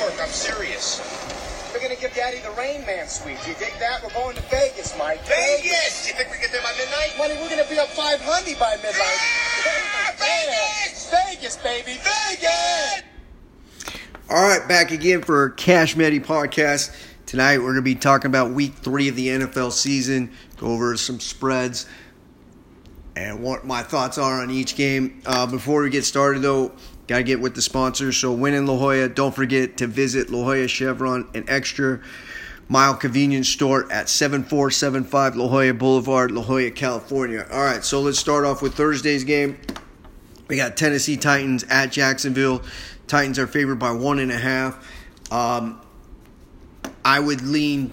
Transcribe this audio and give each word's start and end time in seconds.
work. 0.00 0.14
I'm 0.20 0.28
serious. 0.28 1.00
We're 1.72 1.80
gonna 1.80 2.00
give 2.00 2.14
Daddy 2.14 2.40
the 2.40 2.50
Rain 2.52 2.86
Man 2.86 3.08
suite. 3.08 3.38
Do 3.44 3.50
you 3.50 3.56
dig 3.58 3.72
that? 3.80 4.02
We're 4.02 4.12
going 4.14 4.36
to 4.36 4.42
Vegas, 4.42 4.96
Mike. 4.98 5.20
Vegas! 5.26 6.08
You 6.08 6.14
think 6.14 6.30
we 6.30 6.38
get 6.38 6.52
there 6.52 6.62
by 6.62 6.72
midnight? 6.78 7.14
Money, 7.18 7.34
we're 7.40 7.50
gonna 7.50 7.68
be 7.68 7.78
up 7.78 7.88
500 7.88 8.58
by 8.58 8.76
midnight. 8.76 9.20
Ah, 9.20 10.12
Vegas! 10.18 11.10
Vegas, 11.10 11.56
baby, 11.58 11.98
Vegas! 12.00 13.02
All 14.28 14.42
right, 14.42 14.66
back 14.66 14.90
again 14.90 15.22
for 15.22 15.50
Cash 15.50 15.94
Medi 15.94 16.18
podcast. 16.18 16.92
Tonight 17.26 17.58
we're 17.58 17.72
going 17.72 17.76
to 17.76 17.82
be 17.82 17.94
talking 17.94 18.28
about 18.28 18.52
week 18.52 18.74
three 18.74 19.08
of 19.08 19.14
the 19.16 19.28
NFL 19.28 19.70
season, 19.70 20.32
go 20.56 20.68
over 20.68 20.96
some 20.96 21.20
spreads, 21.20 21.86
and 23.14 23.40
what 23.40 23.64
my 23.64 23.82
thoughts 23.82 24.18
are 24.18 24.42
on 24.42 24.50
each 24.50 24.74
game. 24.76 25.22
Uh, 25.26 25.46
before 25.46 25.82
we 25.82 25.90
get 25.90 26.04
started, 26.04 26.42
though, 26.42 26.72
got 27.06 27.18
to 27.18 27.22
get 27.22 27.40
with 27.40 27.54
the 27.54 27.62
sponsors. 27.62 28.16
So, 28.16 28.32
Win 28.32 28.54
in 28.54 28.66
La 28.66 28.76
Jolla, 28.76 29.08
don't 29.08 29.34
forget 29.34 29.76
to 29.78 29.86
visit 29.86 30.30
La 30.30 30.44
Jolla 30.44 30.68
Chevron, 30.68 31.28
an 31.34 31.44
extra 31.48 32.00
mile 32.68 32.94
convenience 32.94 33.48
store 33.48 33.90
at 33.92 34.08
7475 34.08 35.36
La 35.36 35.48
Jolla 35.48 35.74
Boulevard, 35.74 36.30
La 36.30 36.42
Jolla, 36.42 36.70
California. 36.70 37.46
All 37.50 37.62
right, 37.62 37.84
so 37.84 38.00
let's 38.00 38.18
start 38.18 38.44
off 38.44 38.62
with 38.62 38.74
Thursday's 38.74 39.24
game. 39.24 39.58
We 40.48 40.56
got 40.56 40.76
Tennessee 40.76 41.16
Titans 41.16 41.64
at 41.64 41.92
Jacksonville. 41.92 42.62
Titans 43.06 43.38
are 43.38 43.46
favored 43.46 43.78
by 43.78 43.92
one 43.92 44.18
and 44.18 44.30
a 44.30 44.38
half. 44.38 45.32
Um, 45.32 45.80
I 47.04 47.20
would 47.20 47.42
lean 47.42 47.92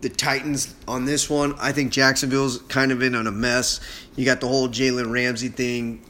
the 0.00 0.08
Titans 0.08 0.74
on 0.88 1.04
this 1.04 1.28
one. 1.28 1.54
I 1.58 1.72
think 1.72 1.92
Jacksonville's 1.92 2.58
kind 2.62 2.90
of 2.92 3.02
in 3.02 3.14
on 3.14 3.26
a 3.26 3.32
mess. 3.32 3.80
You 4.16 4.24
got 4.24 4.40
the 4.40 4.48
whole 4.48 4.68
Jalen 4.68 5.12
Ramsey 5.12 5.48
thing. 5.48 6.04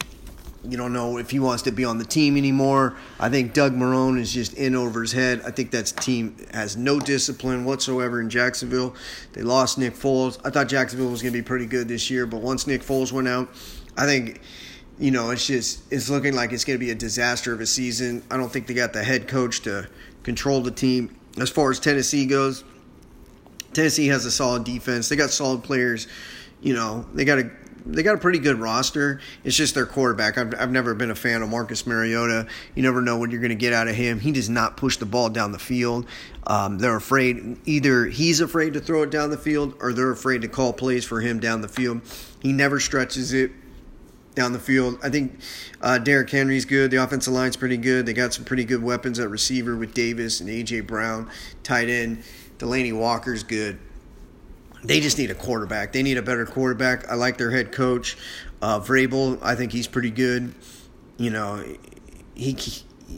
You 0.63 0.77
don't 0.77 0.93
know 0.93 1.17
if 1.17 1.31
he 1.31 1.39
wants 1.39 1.63
to 1.63 1.71
be 1.71 1.85
on 1.85 1.97
the 1.97 2.05
team 2.05 2.37
anymore. 2.37 2.95
I 3.19 3.29
think 3.29 3.53
Doug 3.53 3.73
Marrone 3.73 4.19
is 4.19 4.31
just 4.31 4.53
in 4.53 4.75
over 4.75 5.01
his 5.01 5.11
head. 5.11 5.41
I 5.43 5.49
think 5.49 5.71
that 5.71 5.87
team 5.87 6.35
has 6.53 6.77
no 6.77 6.99
discipline 6.99 7.65
whatsoever 7.65 8.21
in 8.21 8.29
Jacksonville. 8.29 8.95
They 9.33 9.41
lost 9.41 9.79
Nick 9.79 9.95
Foles. 9.95 10.39
I 10.45 10.51
thought 10.51 10.67
Jacksonville 10.67 11.09
was 11.09 11.23
going 11.23 11.33
to 11.33 11.39
be 11.39 11.43
pretty 11.43 11.65
good 11.65 11.87
this 11.87 12.11
year, 12.11 12.27
but 12.27 12.41
once 12.41 12.67
Nick 12.67 12.83
Foles 12.83 13.11
went 13.11 13.27
out, 13.27 13.49
I 13.97 14.05
think 14.05 14.41
you 14.99 15.09
know 15.09 15.31
it's 15.31 15.47
just 15.47 15.81
it's 15.91 16.09
looking 16.09 16.35
like 16.35 16.51
it's 16.51 16.63
going 16.63 16.77
to 16.77 16.85
be 16.85 16.91
a 16.91 16.95
disaster 16.95 17.53
of 17.53 17.59
a 17.59 17.65
season. 17.65 18.23
I 18.29 18.37
don't 18.37 18.51
think 18.51 18.67
they 18.67 18.75
got 18.75 18.93
the 18.93 19.03
head 19.03 19.27
coach 19.27 19.61
to 19.61 19.89
control 20.21 20.61
the 20.61 20.71
team. 20.71 21.15
As 21.39 21.49
far 21.49 21.71
as 21.71 21.79
Tennessee 21.79 22.27
goes, 22.27 22.63
Tennessee 23.73 24.07
has 24.07 24.25
a 24.25 24.31
solid 24.31 24.63
defense. 24.63 25.09
They 25.09 25.15
got 25.15 25.31
solid 25.31 25.63
players. 25.63 26.07
You 26.61 26.75
know, 26.75 27.07
they 27.15 27.25
got 27.25 27.39
a 27.39 27.49
they 27.85 28.03
got 28.03 28.15
a 28.15 28.17
pretty 28.17 28.39
good 28.39 28.59
roster. 28.59 29.19
It's 29.43 29.55
just 29.55 29.75
their 29.75 29.85
quarterback. 29.85 30.37
I've, 30.37 30.53
I've 30.59 30.71
never 30.71 30.93
been 30.93 31.11
a 31.11 31.15
fan 31.15 31.41
of 31.41 31.49
Marcus 31.49 31.85
Mariota. 31.85 32.47
You 32.75 32.83
never 32.83 33.01
know 33.01 33.17
what 33.17 33.31
you're 33.31 33.41
going 33.41 33.49
to 33.49 33.55
get 33.55 33.73
out 33.73 33.87
of 33.87 33.95
him. 33.95 34.19
He 34.19 34.31
does 34.31 34.49
not 34.49 34.77
push 34.77 34.97
the 34.97 35.05
ball 35.05 35.29
down 35.29 35.51
the 35.51 35.59
field. 35.59 36.05
Um, 36.47 36.79
they're 36.79 36.95
afraid 36.95 37.57
either 37.65 38.05
he's 38.05 38.41
afraid 38.41 38.73
to 38.73 38.79
throw 38.79 39.03
it 39.03 39.11
down 39.11 39.29
the 39.29 39.37
field 39.37 39.75
or 39.79 39.93
they're 39.93 40.11
afraid 40.11 40.41
to 40.41 40.47
call 40.47 40.73
plays 40.73 41.05
for 41.05 41.21
him 41.21 41.39
down 41.39 41.61
the 41.61 41.67
field. 41.67 42.01
He 42.41 42.53
never 42.53 42.79
stretches 42.79 43.33
it 43.33 43.51
down 44.35 44.53
the 44.53 44.59
field. 44.59 44.97
I 45.03 45.09
think 45.09 45.39
uh, 45.81 45.97
Derrick 45.97 46.29
Henry's 46.29 46.65
good. 46.65 46.91
The 46.91 46.97
offensive 46.97 47.33
line's 47.33 47.57
pretty 47.57 47.77
good. 47.77 48.05
They 48.05 48.13
got 48.13 48.33
some 48.33 48.45
pretty 48.45 48.65
good 48.65 48.81
weapons 48.81 49.19
at 49.19 49.29
receiver 49.29 49.75
with 49.75 49.93
Davis 49.93 50.39
and 50.39 50.49
A.J. 50.49 50.81
Brown. 50.81 51.29
Tight 51.63 51.89
end, 51.89 52.23
Delanie 52.57 52.97
Walker's 52.97 53.43
good. 53.43 53.79
They 54.83 54.99
just 54.99 55.17
need 55.17 55.29
a 55.29 55.35
quarterback. 55.35 55.91
They 55.93 56.03
need 56.03 56.17
a 56.17 56.21
better 56.21 56.45
quarterback. 56.45 57.09
I 57.09 57.15
like 57.15 57.37
their 57.37 57.51
head 57.51 57.71
coach, 57.71 58.17
uh, 58.61 58.79
Vrabel. 58.79 59.39
I 59.41 59.55
think 59.55 59.71
he's 59.71 59.87
pretty 59.87 60.09
good. 60.09 60.55
You 61.17 61.29
know, 61.29 61.63
he 62.33 62.57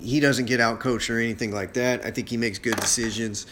he 0.02 0.19
doesn't 0.19 0.45
get 0.45 0.59
out 0.59 0.80
coached 0.80 1.09
or 1.09 1.19
anything 1.19 1.52
like 1.52 1.73
that. 1.73 2.06
I 2.06 2.11
think 2.11 2.30
he 2.30 2.38
makes 2.38 2.59
good 2.59 2.75
decisions. 2.78 3.45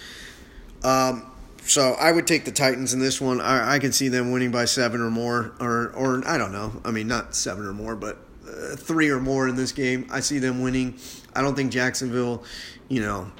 Um, 0.83 1.31
so 1.63 1.93
I 1.93 2.11
would 2.11 2.27
take 2.27 2.45
the 2.45 2.51
Titans 2.51 2.93
in 2.93 2.99
this 2.99 3.21
one. 3.21 3.39
I, 3.39 3.75
I 3.75 3.79
can 3.79 3.91
see 3.91 4.07
them 4.07 4.31
winning 4.31 4.51
by 4.51 4.65
seven 4.65 4.99
or 4.99 5.11
more, 5.11 5.53
or 5.59 5.91
or 5.95 6.27
I 6.27 6.37
don't 6.37 6.51
know. 6.51 6.81
I 6.83 6.91
mean, 6.91 7.07
not 7.07 7.35
seven 7.35 7.65
or 7.65 7.73
more, 7.73 7.95
but 7.95 8.17
uh, 8.47 8.75
three 8.75 9.09
or 9.09 9.19
more 9.19 9.47
in 9.47 9.55
this 9.55 9.71
game. 9.71 10.07
I 10.11 10.19
see 10.19 10.39
them 10.39 10.61
winning. 10.61 10.97
I 11.35 11.41
don't 11.41 11.55
think 11.55 11.71
Jacksonville, 11.71 12.43
you 12.89 13.01
know, 13.01 13.31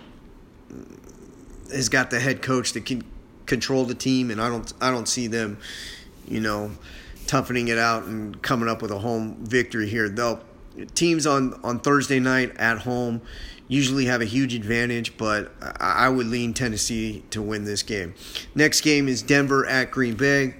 has 1.72 1.90
got 1.90 2.12
the 2.12 2.20
head 2.20 2.42
coach 2.42 2.74
that 2.74 2.86
can 2.86 3.04
control 3.52 3.84
the 3.84 3.94
team, 3.94 4.32
and 4.32 4.42
I 4.42 4.48
don't 4.48 4.72
I 4.80 4.92
don't 4.92 5.10
see 5.10 5.28
them, 5.28 5.58
you 6.26 6.40
know, 6.40 6.72
toughening 7.28 7.68
it 7.68 7.78
out 7.78 8.06
and 8.06 8.42
coming 8.42 8.70
up 8.70 8.82
with 8.82 8.92
a 8.92 9.00
home 9.00 9.36
victory 9.42 9.90
here. 9.90 10.08
They'll 10.08 10.40
teams 10.96 11.28
on 11.28 11.60
on 11.66 11.82
Thursday 11.82 12.22
night 12.22 12.56
at 12.56 12.80
home 12.80 13.22
usually 13.68 14.06
have 14.06 14.22
a 14.22 14.26
huge 14.26 14.54
advantage, 14.54 15.18
but 15.18 15.52
I 15.80 16.08
would 16.08 16.28
lean 16.28 16.54
Tennessee 16.54 17.24
to 17.32 17.42
win 17.42 17.66
this 17.66 17.84
game. 17.84 18.14
Next 18.56 18.82
game 18.82 19.08
is 19.08 19.22
Denver 19.22 19.66
at 19.66 19.92
Green 19.92 20.16
Bay. 20.16 20.56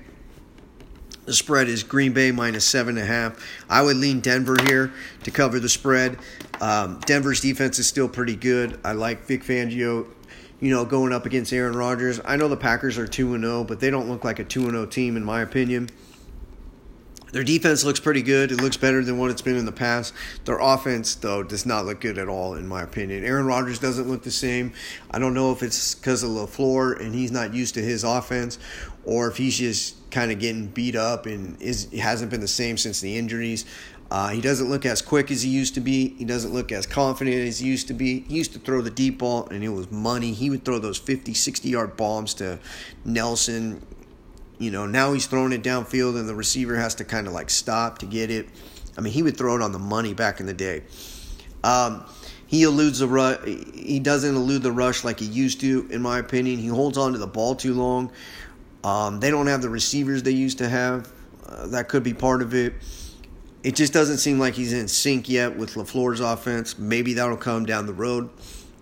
The 1.26 1.34
spread 1.34 1.68
is 1.68 1.84
Green 1.84 2.14
Bay 2.14 2.32
minus 2.32 2.66
seven 2.66 2.98
and 2.98 3.06
a 3.06 3.08
half. 3.08 3.38
I 3.70 3.82
would 3.82 3.98
lean 3.98 4.20
Denver 4.20 4.58
here 4.66 4.92
to 5.24 5.32
cover 5.32 5.60
the 5.60 5.70
spread. 5.70 6.18
Um, 6.60 7.00
Denver's 7.06 7.42
defense 7.42 7.80
is 7.80 7.88
still 7.88 8.10
pretty 8.10 8.36
good. 8.36 8.80
I 8.84 8.94
like 8.94 9.26
Vic 9.26 9.44
Fangio, 9.44 10.08
you 10.62 10.70
know, 10.70 10.86
going 10.86 11.12
up 11.12 11.26
against 11.26 11.52
Aaron 11.52 11.76
Rodgers. 11.76 12.22
I 12.24 12.38
know 12.38 12.48
the 12.48 12.56
Packers 12.56 12.98
are 12.98 13.08
two 13.08 13.34
and 13.34 13.44
zero, 13.44 13.60
oh, 13.60 13.64
but 13.66 13.82
they 13.82 13.90
don't 13.90 14.08
look 14.08 14.24
like 14.24 14.40
a 14.40 14.46
two 14.46 14.62
and 14.62 14.72
zero 14.72 14.84
oh 14.84 14.86
team 14.86 15.18
in 15.18 15.24
my 15.26 15.42
opinion. 15.42 15.90
Their 17.32 17.44
defense 17.44 17.84
looks 17.86 18.00
pretty 18.00 18.22
good. 18.22 18.52
It 18.52 18.62
looks 18.62 18.76
better 18.76 19.04
than 19.04 19.18
what 19.18 19.32
it's 19.32 19.42
been 19.42 19.56
in 19.56 19.66
the 19.66 19.72
past. 19.72 20.14
Their 20.44 20.60
offense, 20.60 21.16
though, 21.16 21.44
does 21.44 21.66
not 21.66 21.86
look 21.86 22.02
good 22.02 22.18
at 22.18 22.28
all, 22.28 22.56
in 22.56 22.68
my 22.68 22.82
opinion. 22.82 23.24
Aaron 23.24 23.46
Rodgers 23.46 23.80
doesn't 23.80 24.10
look 24.10 24.24
the 24.24 24.32
same. 24.32 24.74
I 25.10 25.20
don't 25.20 25.34
know 25.34 25.52
if 25.54 25.64
it's 25.64 25.96
because 25.96 26.24
of 26.24 26.32
LaFleur 26.32 27.00
and 27.00 27.16
he's 27.16 27.32
not 27.32 27.54
used 27.54 27.76
to 27.76 27.82
his 27.82 28.04
offense, 28.04 28.60
or 29.06 29.30
if 29.30 29.38
he's 29.38 29.58
just 29.58 29.96
kind 30.12 30.30
of 30.32 30.40
getting 30.40 30.68
beat 30.68 30.96
up 30.96 31.26
and 31.26 31.60
is 31.62 31.90
hasn't 31.92 32.32
been 32.32 32.42
the 32.42 32.48
same 32.50 32.78
since 32.78 33.00
the 33.00 33.18
injuries. 33.18 33.66
Uh, 34.12 34.28
he 34.30 34.42
doesn't 34.42 34.70
look 34.70 34.86
as 34.86 35.02
quick 35.02 35.32
as 35.32 35.42
he 35.42 35.50
used 35.50 35.74
to 35.74 35.80
be. 35.80 36.10
He 36.10 36.26
doesn't 36.26 36.54
look 36.54 36.72
as 36.72 36.86
confident 36.86 37.48
as 37.48 37.60
he 37.60 37.68
used 37.68 37.88
to 37.88 37.94
be. 37.94 38.20
He 38.22 38.36
used 38.36 38.52
to 38.54 38.60
throw 38.60 38.82
the 38.82 38.90
deep 38.92 39.20
ball, 39.20 39.48
and 39.48 39.64
it 39.64 39.70
was 39.70 39.90
money. 39.90 40.34
He 40.34 40.50
would 40.50 40.66
throw 40.66 40.80
those 40.80 40.98
50, 40.98 41.34
60 41.34 41.70
yard 41.70 41.96
bombs 41.96 42.34
to 42.36 42.60
Nelson, 43.06 43.82
you 44.62 44.70
know, 44.70 44.86
now 44.86 45.12
he's 45.12 45.26
throwing 45.26 45.54
it 45.54 45.64
downfield 45.64 46.20
and 46.20 46.30
the 46.30 46.36
receiver 46.36 46.76
has 46.76 46.94
to 46.96 47.04
kind 47.04 47.26
of 47.26 47.34
like 47.34 47.50
stop 47.50 47.98
to 47.98 48.06
get 48.06 48.30
it. 48.30 48.48
I 48.96 49.02
mean, 49.02 49.12
he 49.12 49.24
would 49.24 49.36
throw 49.36 49.56
it 49.56 49.62
on 49.64 49.72
the 49.72 49.80
money 49.80 50.14
back 50.14 50.40
in 50.40 50.46
the 50.46 50.54
day. 50.54 50.84
Um, 51.64 52.06
he 52.46 52.62
eludes 52.62 53.00
the 53.00 53.08
rush. 53.08 53.44
He 53.44 54.00
doesn't 54.00 54.36
elude 54.36 54.62
the 54.62 54.72
rush 54.72 55.04
like 55.04 55.20
he 55.20 55.26
used 55.26 55.62
to, 55.62 55.88
in 55.90 56.04
my 56.04 56.20
opinion. 56.20 56.60
He 56.60 56.68
holds 56.68 56.96
on 56.96 57.14
to 57.14 57.18
the 57.18 57.26
ball 57.26 57.56
too 57.56 57.74
long. 57.74 58.12
Um, 58.84 59.20
they 59.20 59.32
don't 59.32 59.48
have 59.48 59.64
the 59.64 59.70
receivers 59.70 60.22
they 60.22 60.30
used 60.30 60.60
to 60.60 60.70
have. 60.70 61.12
Uh, 61.44 61.66
that 61.68 61.90
could 61.90 62.04
be 62.04 62.14
part 62.14 62.44
of 62.44 62.54
it. 62.54 62.76
It 63.64 63.76
just 63.76 63.94
doesn't 63.94 64.18
seem 64.18 64.40
like 64.40 64.56
he's 64.56 64.74
in 64.74 64.88
sync 64.88 65.30
yet 65.30 65.56
with 65.56 65.76
LaFleur's 65.76 66.20
offense. 66.20 66.80
Maybe 66.80 67.14
that'll 67.14 67.38
come 67.38 67.66
down 67.66 67.86
the 67.86 67.94
road. 67.94 68.30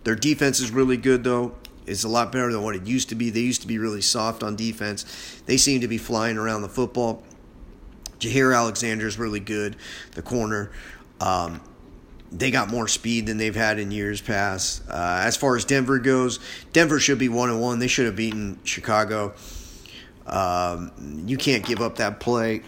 Their 0.06 0.16
defense 0.16 0.62
is 0.62 0.72
really 0.72 0.98
good, 0.98 1.24
though 1.24 1.56
It's 1.86 2.04
a 2.04 2.08
lot 2.08 2.32
better 2.32 2.52
than 2.52 2.64
what 2.64 2.76
it 2.76 2.86
used 2.86 3.10
to 3.10 3.16
be. 3.16 3.30
They 3.30 3.42
used 3.42 3.62
to 3.62 3.68
be 3.68 3.78
really 3.78 4.02
soft 4.02 4.42
on 4.42 4.56
defense. 4.56 5.42
They 5.46 5.58
seem 5.58 5.82
to 5.82 5.88
be 5.88 5.98
flying 5.98 6.38
around 6.38 6.62
the 6.62 6.70
football. 6.70 7.24
Jaire 8.20 8.56
Alexander 8.56 9.08
is 9.08 9.18
really 9.18 9.40
good, 9.40 9.76
the 10.12 10.22
corner. 10.22 10.72
Um, 11.20 11.62
they 12.32 12.52
got 12.52 12.70
more 12.70 12.88
speed 12.88 13.26
than 13.26 13.38
they've 13.38 13.56
had 13.56 13.80
in 13.80 13.92
years 13.92 14.22
past. 14.22 14.84
Uh, 14.90 15.22
as 15.24 15.36
far 15.36 15.56
as 15.56 15.66
Denver 15.66 16.00
goes, 16.00 16.40
Denver 16.74 17.00
should 17.00 17.18
be 17.18 17.30
one 17.30 17.50
and 17.50 17.60
one. 17.60 17.80
They 17.80 17.88
should 17.88 18.06
have 18.06 18.16
beaten 18.16 18.60
Chicago. 18.64 19.34
Um, 20.28 20.92
you 21.26 21.38
can't 21.38 21.66
give 21.66 21.82
up 21.82 21.96
that 21.96 22.20
play 22.20 22.62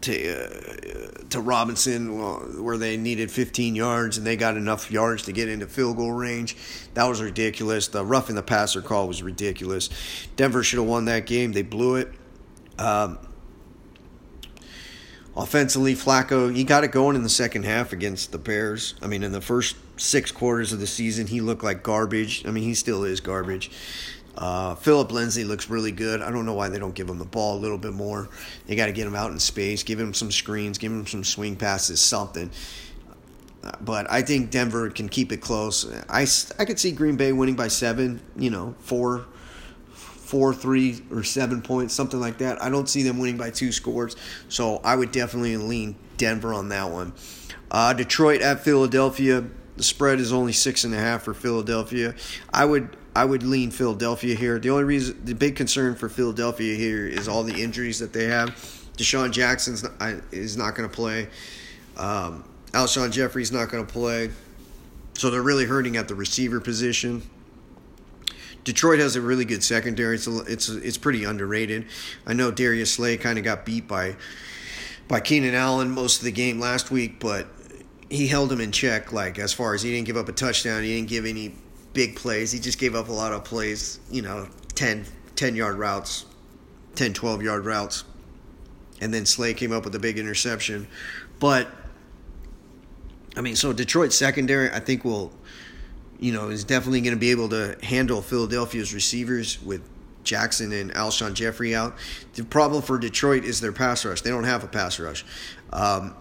to 0.00 0.32
uh, 0.32 1.28
to 1.30 1.40
Robinson 1.40 2.62
where 2.62 2.78
they 2.78 2.96
needed 2.96 3.30
15 3.30 3.74
yards 3.74 4.18
and 4.18 4.26
they 4.26 4.36
got 4.36 4.56
enough 4.56 4.90
yards 4.90 5.24
to 5.24 5.32
get 5.32 5.48
into 5.48 5.66
field 5.66 5.96
goal 5.96 6.12
range. 6.12 6.56
That 6.94 7.04
was 7.04 7.20
ridiculous. 7.20 7.88
The 7.88 8.04
roughing 8.04 8.36
the 8.36 8.42
passer 8.42 8.80
call 8.80 9.08
was 9.08 9.22
ridiculous. 9.22 9.90
Denver 10.36 10.62
should 10.62 10.78
have 10.78 10.88
won 10.88 11.04
that 11.06 11.26
game. 11.26 11.52
They 11.52 11.62
blew 11.62 11.96
it. 11.96 12.12
Um, 12.78 13.18
offensively, 15.36 15.94
Flacco, 15.94 16.54
he 16.54 16.64
got 16.64 16.84
it 16.84 16.92
going 16.92 17.16
in 17.16 17.22
the 17.22 17.28
second 17.28 17.64
half 17.64 17.92
against 17.92 18.32
the 18.32 18.38
Bears. 18.38 18.94
I 19.02 19.06
mean, 19.06 19.22
in 19.22 19.32
the 19.32 19.40
first 19.40 19.76
six 19.96 20.30
quarters 20.30 20.72
of 20.72 20.80
the 20.80 20.86
season, 20.86 21.26
he 21.26 21.40
looked 21.40 21.64
like 21.64 21.82
garbage. 21.82 22.46
I 22.46 22.50
mean, 22.50 22.64
he 22.64 22.74
still 22.74 23.04
is 23.04 23.20
garbage. 23.20 23.70
Uh, 24.38 24.76
Phillip 24.76 25.10
Lindsay 25.10 25.42
looks 25.42 25.68
really 25.68 25.90
good. 25.90 26.22
I 26.22 26.30
don't 26.30 26.46
know 26.46 26.54
why 26.54 26.68
they 26.68 26.78
don't 26.78 26.94
give 26.94 27.08
him 27.08 27.18
the 27.18 27.24
ball 27.24 27.56
a 27.56 27.60
little 27.60 27.76
bit 27.76 27.92
more. 27.92 28.28
They 28.66 28.76
got 28.76 28.86
to 28.86 28.92
get 28.92 29.04
him 29.04 29.16
out 29.16 29.32
in 29.32 29.40
space, 29.40 29.82
give 29.82 29.98
him 29.98 30.14
some 30.14 30.30
screens, 30.30 30.78
give 30.78 30.92
him 30.92 31.06
some 31.08 31.24
swing 31.24 31.56
passes, 31.56 32.00
something. 32.00 32.52
But 33.80 34.08
I 34.08 34.22
think 34.22 34.52
Denver 34.52 34.90
can 34.90 35.08
keep 35.08 35.32
it 35.32 35.38
close. 35.38 35.92
I, 36.08 36.26
I 36.58 36.64
could 36.64 36.78
see 36.78 36.92
Green 36.92 37.16
Bay 37.16 37.32
winning 37.32 37.56
by 37.56 37.66
seven, 37.66 38.20
you 38.36 38.50
know, 38.50 38.76
four, 38.78 39.26
four, 39.92 40.54
three, 40.54 41.02
or 41.10 41.24
seven 41.24 41.60
points, 41.60 41.92
something 41.92 42.20
like 42.20 42.38
that. 42.38 42.62
I 42.62 42.70
don't 42.70 42.88
see 42.88 43.02
them 43.02 43.18
winning 43.18 43.38
by 43.38 43.50
two 43.50 43.72
scores. 43.72 44.14
So 44.48 44.80
I 44.84 44.94
would 44.94 45.10
definitely 45.10 45.56
lean 45.56 45.96
Denver 46.16 46.54
on 46.54 46.68
that 46.68 46.90
one. 46.90 47.12
Uh, 47.72 47.92
Detroit 47.92 48.40
at 48.40 48.60
Philadelphia. 48.60 49.44
The 49.76 49.82
spread 49.82 50.20
is 50.20 50.32
only 50.32 50.52
six 50.52 50.84
and 50.84 50.94
a 50.94 50.98
half 50.98 51.24
for 51.24 51.34
Philadelphia. 51.34 52.14
I 52.52 52.64
would 52.64 52.96
I 53.18 53.24
would 53.24 53.42
lean 53.42 53.72
Philadelphia 53.72 54.36
here. 54.36 54.60
The 54.60 54.70
only 54.70 54.84
reason, 54.84 55.20
the 55.24 55.34
big 55.34 55.56
concern 55.56 55.96
for 55.96 56.08
Philadelphia 56.08 56.76
here 56.76 57.04
is 57.04 57.26
all 57.26 57.42
the 57.42 57.60
injuries 57.60 57.98
that 57.98 58.12
they 58.12 58.26
have. 58.26 58.50
DeSean 58.96 59.32
Jackson's 59.32 59.84
is 60.30 60.56
not 60.56 60.76
going 60.76 60.88
to 60.88 60.94
play. 60.94 61.26
Um, 61.96 62.44
Alshon 62.70 63.10
Jeffery's 63.10 63.50
not 63.50 63.70
going 63.70 63.84
to 63.84 63.92
play. 63.92 64.30
So 65.14 65.30
they're 65.30 65.42
really 65.42 65.64
hurting 65.64 65.96
at 65.96 66.06
the 66.06 66.14
receiver 66.14 66.60
position. 66.60 67.28
Detroit 68.62 69.00
has 69.00 69.16
a 69.16 69.20
really 69.20 69.44
good 69.44 69.64
secondary. 69.64 70.14
It's 70.14 70.28
a, 70.28 70.38
it's 70.42 70.68
a, 70.68 70.78
it's 70.78 70.96
pretty 70.96 71.24
underrated. 71.24 71.86
I 72.24 72.34
know 72.34 72.52
Darius 72.52 72.92
Slay 72.92 73.16
kind 73.16 73.36
of 73.36 73.42
got 73.42 73.66
beat 73.66 73.88
by 73.88 74.14
by 75.08 75.18
Keenan 75.18 75.56
Allen 75.56 75.90
most 75.90 76.18
of 76.18 76.24
the 76.24 76.30
game 76.30 76.60
last 76.60 76.92
week, 76.92 77.18
but 77.18 77.48
he 78.08 78.28
held 78.28 78.52
him 78.52 78.60
in 78.60 78.70
check. 78.70 79.12
Like 79.12 79.40
as 79.40 79.52
far 79.52 79.74
as 79.74 79.82
he 79.82 79.90
didn't 79.90 80.06
give 80.06 80.16
up 80.16 80.28
a 80.28 80.32
touchdown, 80.32 80.84
he 80.84 80.94
didn't 80.94 81.08
give 81.08 81.26
any 81.26 81.56
big 81.98 82.14
plays. 82.14 82.52
He 82.52 82.60
just 82.60 82.78
gave 82.78 82.94
up 82.94 83.08
a 83.08 83.12
lot 83.12 83.32
of 83.32 83.42
plays. 83.42 83.98
You 84.08 84.22
know, 84.22 84.46
10, 84.76 85.04
10 85.34 85.56
yard 85.56 85.80
routes, 85.80 86.26
10, 86.94 87.12
12 87.12 87.42
yard 87.42 87.64
routes, 87.64 88.04
and 89.00 89.12
then 89.12 89.26
Slay 89.26 89.52
came 89.52 89.72
up 89.72 89.84
with 89.84 89.96
a 89.96 89.98
big 89.98 90.16
interception. 90.16 90.86
But 91.40 91.66
I 93.36 93.40
mean, 93.40 93.56
so 93.56 93.72
Detroit 93.72 94.12
secondary, 94.12 94.70
I 94.70 94.78
think 94.78 95.04
will, 95.04 95.32
you 96.20 96.32
know, 96.32 96.50
is 96.50 96.62
definitely 96.62 97.00
going 97.00 97.14
to 97.14 97.18
be 97.18 97.32
able 97.32 97.48
to 97.48 97.76
handle 97.82 98.22
Philadelphia's 98.22 98.94
receivers 98.94 99.60
with 99.60 99.82
Jackson 100.22 100.70
and 100.70 100.92
Alshon 100.92 101.34
Jeffery 101.34 101.74
out. 101.74 101.96
The 102.34 102.44
problem 102.44 102.80
for 102.80 103.00
Detroit 103.00 103.44
is 103.44 103.60
their 103.60 103.72
pass 103.72 104.04
rush. 104.04 104.20
They 104.20 104.30
don't 104.30 104.44
have 104.44 104.62
a 104.62 104.68
pass 104.68 105.00
rush. 105.00 105.24
Um, 105.72 106.14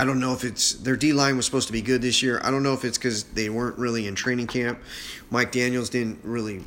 I 0.00 0.04
don't 0.06 0.18
know 0.18 0.32
if 0.32 0.44
it's 0.44 0.72
their 0.72 0.96
D 0.96 1.12
line 1.12 1.36
was 1.36 1.44
supposed 1.44 1.66
to 1.66 1.74
be 1.74 1.82
good 1.82 2.00
this 2.00 2.22
year. 2.22 2.40
I 2.42 2.50
don't 2.50 2.62
know 2.62 2.72
if 2.72 2.86
it's 2.86 2.96
because 2.96 3.24
they 3.24 3.50
weren't 3.50 3.76
really 3.76 4.06
in 4.06 4.14
training 4.14 4.46
camp. 4.46 4.80
Mike 5.28 5.52
Daniels 5.52 5.90
didn't 5.90 6.20
really, 6.22 6.64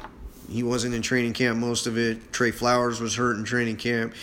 he 0.47 0.61
wasn't 0.61 0.93
in 0.93 1.01
training 1.01 1.33
camp 1.33 1.57
most 1.57 1.87
of 1.87 1.97
it. 1.97 2.31
Trey 2.31 2.51
Flowers 2.51 3.01
was 3.01 3.15
hurt 3.15 3.35
in 3.37 3.43
training 3.43 3.77
camp. 3.77 4.13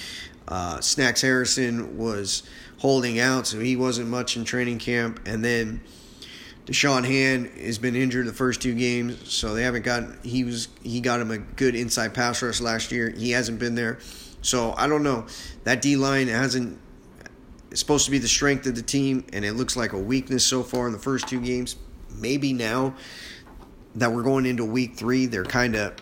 Uh, 0.46 0.80
Snacks 0.80 1.22
Harrison 1.22 1.98
was 1.98 2.44
holding 2.78 3.18
out, 3.18 3.48
so 3.48 3.58
he 3.58 3.74
wasn't 3.74 4.08
much 4.08 4.36
in 4.36 4.44
training 4.44 4.78
camp. 4.78 5.18
And 5.26 5.44
then 5.44 5.80
Da'Shawn 6.66 7.04
Hand 7.04 7.50
has 7.58 7.78
been 7.78 7.96
injured 7.96 8.28
the 8.28 8.32
first 8.32 8.62
two 8.62 8.76
games, 8.76 9.32
so 9.32 9.54
they 9.54 9.64
haven't 9.64 9.82
got. 9.82 10.04
He 10.24 10.44
was 10.44 10.68
he 10.84 11.00
got 11.00 11.20
him 11.20 11.32
a 11.32 11.38
good 11.38 11.74
inside 11.74 12.14
pass 12.14 12.40
rush 12.42 12.60
last 12.60 12.92
year. 12.92 13.10
He 13.10 13.32
hasn't 13.32 13.58
been 13.58 13.74
there, 13.74 13.98
so 14.40 14.72
I 14.76 14.86
don't 14.86 15.02
know. 15.02 15.26
That 15.64 15.82
D 15.82 15.96
line 15.96 16.28
hasn't. 16.28 16.78
It's 17.70 17.81
supposed 17.81 18.05
to 18.06 18.11
be 18.11 18.19
the 18.19 18.28
strength 18.28 18.67
of 18.67 18.75
the 18.75 18.82
team, 18.82 19.25
and 19.32 19.44
it 19.44 19.52
looks 19.52 19.76
like 19.76 19.93
a 19.93 19.99
weakness 19.99 20.44
so 20.44 20.62
far 20.62 20.87
in 20.87 20.93
the 20.93 20.99
first 20.99 21.28
two 21.28 21.40
games. 21.40 21.76
Maybe 22.17 22.52
now 22.52 22.94
that 23.94 24.12
we're 24.12 24.22
going 24.22 24.46
into 24.46 24.64
week 24.64 24.96
three, 24.96 25.26
they're 25.26 25.44
kind 25.44 25.76
of 25.76 25.94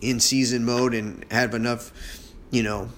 in 0.00 0.20
season 0.20 0.64
mode 0.64 0.94
and 0.94 1.24
have 1.30 1.54
enough, 1.54 1.92
you 2.50 2.62
know, 2.62 2.88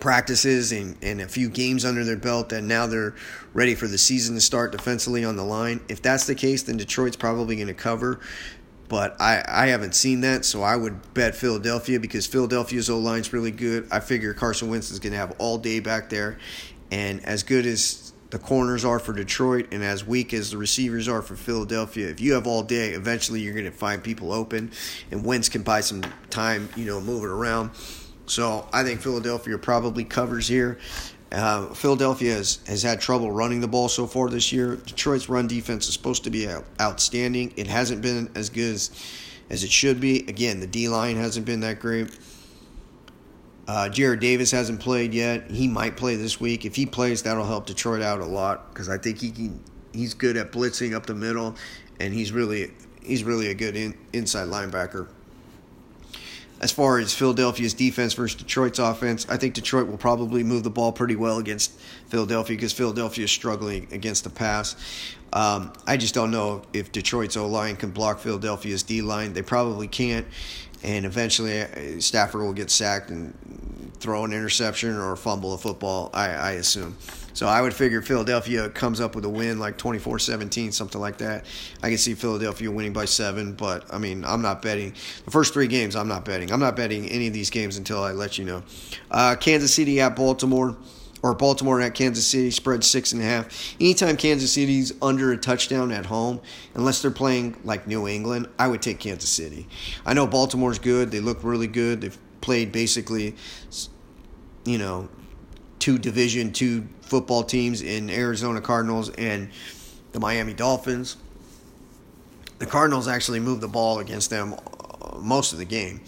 practices 0.00 0.72
and, 0.72 0.96
and 1.02 1.22
a 1.22 1.26
few 1.26 1.48
games 1.48 1.82
under 1.82 2.04
their 2.04 2.16
belt 2.16 2.52
and 2.52 2.68
now 2.68 2.86
they're 2.86 3.14
ready 3.54 3.74
for 3.74 3.86
the 3.86 3.96
season 3.96 4.34
to 4.34 4.40
start 4.40 4.70
defensively 4.70 5.24
on 5.24 5.34
the 5.34 5.42
line. 5.42 5.80
If 5.88 6.02
that's 6.02 6.26
the 6.26 6.34
case, 6.34 6.64
then 6.64 6.76
Detroit's 6.76 7.16
probably 7.16 7.56
going 7.56 7.68
to 7.68 7.74
cover. 7.74 8.20
But 8.88 9.18
I, 9.18 9.42
I 9.48 9.66
haven't 9.68 9.94
seen 9.94 10.20
that, 10.20 10.44
so 10.44 10.62
I 10.62 10.76
would 10.76 11.14
bet 11.14 11.34
Philadelphia 11.34 11.98
because 11.98 12.26
Philadelphia's 12.26 12.90
O 12.90 12.98
line's 12.98 13.32
really 13.32 13.50
good. 13.50 13.88
I 13.90 14.00
figure 14.00 14.34
Carson 14.34 14.68
Wentz 14.68 14.90
is 14.90 14.98
going 14.98 15.12
to 15.12 15.18
have 15.18 15.34
all 15.38 15.56
day 15.56 15.80
back 15.80 16.10
there. 16.10 16.38
And 16.94 17.24
as 17.24 17.42
good 17.42 17.66
as 17.66 18.12
the 18.30 18.38
corners 18.38 18.84
are 18.84 19.00
for 19.00 19.12
Detroit 19.12 19.66
and 19.72 19.82
as 19.82 20.06
weak 20.06 20.32
as 20.32 20.52
the 20.52 20.58
receivers 20.58 21.08
are 21.08 21.22
for 21.22 21.34
Philadelphia, 21.34 22.08
if 22.08 22.20
you 22.20 22.34
have 22.34 22.46
all 22.46 22.62
day, 22.62 22.90
eventually 22.90 23.40
you're 23.40 23.52
going 23.52 23.64
to 23.64 23.72
find 23.72 24.00
people 24.00 24.32
open. 24.32 24.70
And 25.10 25.24
Wentz 25.24 25.48
can 25.48 25.64
buy 25.64 25.80
some 25.80 26.02
time, 26.30 26.68
you 26.76 26.84
know, 26.84 27.00
moving 27.00 27.30
around. 27.30 27.72
So 28.26 28.68
I 28.72 28.84
think 28.84 29.00
Philadelphia 29.00 29.58
probably 29.58 30.04
covers 30.04 30.46
here. 30.46 30.78
Uh, 31.32 31.74
Philadelphia 31.74 32.34
has, 32.34 32.60
has 32.68 32.84
had 32.84 33.00
trouble 33.00 33.32
running 33.32 33.60
the 33.60 33.66
ball 33.66 33.88
so 33.88 34.06
far 34.06 34.30
this 34.30 34.52
year. 34.52 34.76
Detroit's 34.76 35.28
run 35.28 35.48
defense 35.48 35.88
is 35.88 35.94
supposed 35.94 36.22
to 36.22 36.30
be 36.30 36.48
outstanding. 36.80 37.52
It 37.56 37.66
hasn't 37.66 38.02
been 38.02 38.30
as 38.36 38.50
good 38.50 38.72
as, 38.72 38.90
as 39.50 39.64
it 39.64 39.70
should 39.72 40.00
be. 40.00 40.20
Again, 40.28 40.60
the 40.60 40.68
D 40.68 40.88
line 40.88 41.16
hasn't 41.16 41.44
been 41.44 41.58
that 41.60 41.80
great. 41.80 42.16
Uh, 43.66 43.88
Jarrad 43.90 44.20
Davis 44.20 44.50
hasn't 44.50 44.80
played 44.80 45.14
yet. 45.14 45.50
He 45.50 45.68
might 45.68 45.96
play 45.96 46.16
this 46.16 46.38
week. 46.40 46.64
If 46.64 46.76
he 46.76 46.84
plays, 46.84 47.22
that'll 47.22 47.46
help 47.46 47.66
Detroit 47.66 48.02
out 48.02 48.20
a 48.20 48.26
lot 48.26 48.72
because 48.72 48.88
I 48.88 48.98
think 48.98 49.20
he 49.20 49.30
can. 49.30 49.62
He's 49.92 50.12
good 50.12 50.36
at 50.36 50.50
blitzing 50.50 50.94
up 50.94 51.06
the 51.06 51.14
middle, 51.14 51.54
and 52.00 52.12
he's 52.12 52.32
really 52.32 52.72
he's 53.02 53.24
really 53.24 53.48
a 53.48 53.54
good 53.54 53.76
in, 53.76 53.96
inside 54.12 54.48
linebacker 54.48 55.08
as 56.64 56.72
far 56.72 56.98
as 56.98 57.12
Philadelphia's 57.12 57.74
defense 57.74 58.14
versus 58.14 58.40
Detroit's 58.40 58.78
offense, 58.78 59.26
I 59.28 59.36
think 59.36 59.52
Detroit 59.52 59.86
will 59.86 59.98
probably 59.98 60.42
move 60.42 60.62
the 60.62 60.70
ball 60.70 60.92
pretty 60.92 61.14
well 61.14 61.36
against 61.36 61.72
Philadelphia 62.08 62.56
because 62.56 62.72
Philadelphia 62.72 63.24
is 63.24 63.30
struggling 63.30 63.86
against 63.92 64.24
the 64.24 64.30
pass. 64.30 64.74
Um, 65.34 65.74
I 65.86 65.98
just 65.98 66.14
don't 66.14 66.30
know 66.30 66.62
if 66.72 66.90
Detroit's 66.90 67.36
O 67.36 67.46
line 67.46 67.76
can 67.76 67.90
block 67.90 68.20
Philadelphia's 68.20 68.82
D 68.82 69.02
line. 69.02 69.34
They 69.34 69.42
probably 69.42 69.88
can't, 69.88 70.26
and 70.84 71.06
eventually 71.06 71.62
uh, 71.62 72.00
Stafford 72.00 72.42
will 72.42 72.52
get 72.52 72.70
sacked 72.70 73.10
and 73.10 73.34
throw 73.98 74.24
an 74.24 74.32
interception 74.32 74.96
or 74.96 75.16
fumble 75.16 75.54
a 75.54 75.58
football. 75.58 76.10
I, 76.12 76.28
I 76.28 76.50
assume. 76.52 76.96
So 77.32 77.48
I 77.48 77.60
would 77.60 77.74
figure 77.74 78.00
Philadelphia 78.00 78.68
comes 78.68 79.00
up 79.00 79.16
with 79.16 79.24
a 79.24 79.28
win 79.28 79.58
like 79.58 79.76
24-17, 79.76 80.72
something 80.72 81.00
like 81.00 81.18
that. 81.18 81.46
I 81.82 81.88
can 81.88 81.98
see 81.98 82.14
Philadelphia 82.14 82.70
winning 82.70 82.92
by 82.92 83.06
seven, 83.06 83.54
but 83.54 83.92
I 83.92 83.98
mean, 83.98 84.24
I'm 84.24 84.40
not 84.40 84.62
betting. 84.62 84.94
The 85.24 85.32
first 85.32 85.52
three 85.52 85.66
games, 85.66 85.96
I'm 85.96 86.06
not 86.06 86.24
betting. 86.24 86.52
I'm 86.52 86.60
not 86.60 86.76
betting 86.76 87.08
any 87.08 87.26
of 87.26 87.32
these 87.32 87.50
games 87.50 87.76
until 87.76 88.04
I 88.04 88.12
let 88.12 88.38
you 88.38 88.44
know. 88.44 88.62
Uh, 89.10 89.34
Kansas 89.34 89.74
City 89.74 90.00
at 90.00 90.14
Baltimore 90.14 90.76
or 91.24 91.32
Baltimore 91.32 91.80
at 91.80 91.94
Kansas 91.94 92.26
City, 92.26 92.50
spread 92.50 92.84
six 92.84 93.12
and 93.12 93.22
a 93.22 93.24
half. 93.24 93.74
Anytime 93.80 94.18
Kansas 94.18 94.52
City's 94.52 94.92
under 95.00 95.32
a 95.32 95.38
touchdown 95.38 95.90
at 95.90 96.04
home, 96.04 96.38
unless 96.74 97.00
they're 97.00 97.10
playing 97.10 97.56
like 97.64 97.86
New 97.86 98.06
England, 98.06 98.46
I 98.58 98.68
would 98.68 98.82
take 98.82 99.00
Kansas 99.00 99.30
City. 99.30 99.66
I 100.04 100.12
know 100.12 100.26
Baltimore's 100.26 100.78
good. 100.78 101.10
They 101.10 101.20
look 101.20 101.42
really 101.42 101.66
good. 101.66 102.02
They've 102.02 102.18
played 102.42 102.72
basically, 102.72 103.36
you 104.66 104.76
know, 104.76 105.08
two 105.78 105.96
Division 105.96 106.52
two 106.52 106.86
football 107.00 107.42
teams 107.42 107.80
in 107.80 108.10
Arizona 108.10 108.60
Cardinals 108.60 109.08
and 109.08 109.48
the 110.12 110.20
Miami 110.20 110.52
Dolphins. 110.52 111.16
The 112.58 112.66
Cardinals 112.66 113.08
actually 113.08 113.40
moved 113.40 113.62
the 113.62 113.68
ball 113.68 113.98
against 113.98 114.28
them 114.28 114.52
uh, 114.52 115.16
most 115.16 115.54
of 115.54 115.58
the 115.58 115.64
game. 115.64 116.02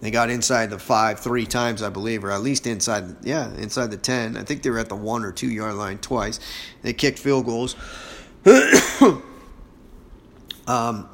They 0.00 0.10
got 0.10 0.30
inside 0.30 0.70
the 0.70 0.78
five 0.78 1.20
three 1.20 1.46
times, 1.46 1.82
I 1.82 1.88
believe, 1.88 2.24
or 2.24 2.30
at 2.30 2.40
least 2.40 2.66
inside, 2.66 3.16
yeah, 3.24 3.52
inside 3.54 3.90
the 3.90 3.96
ten. 3.96 4.36
I 4.36 4.44
think 4.44 4.62
they 4.62 4.70
were 4.70 4.78
at 4.78 4.88
the 4.88 4.96
one 4.96 5.24
or 5.24 5.32
two 5.32 5.50
yard 5.50 5.74
line 5.74 5.98
twice. 5.98 6.38
They 6.82 6.92
kicked 6.92 7.18
field 7.18 7.46
goals. 7.46 7.74
um, 10.66 11.08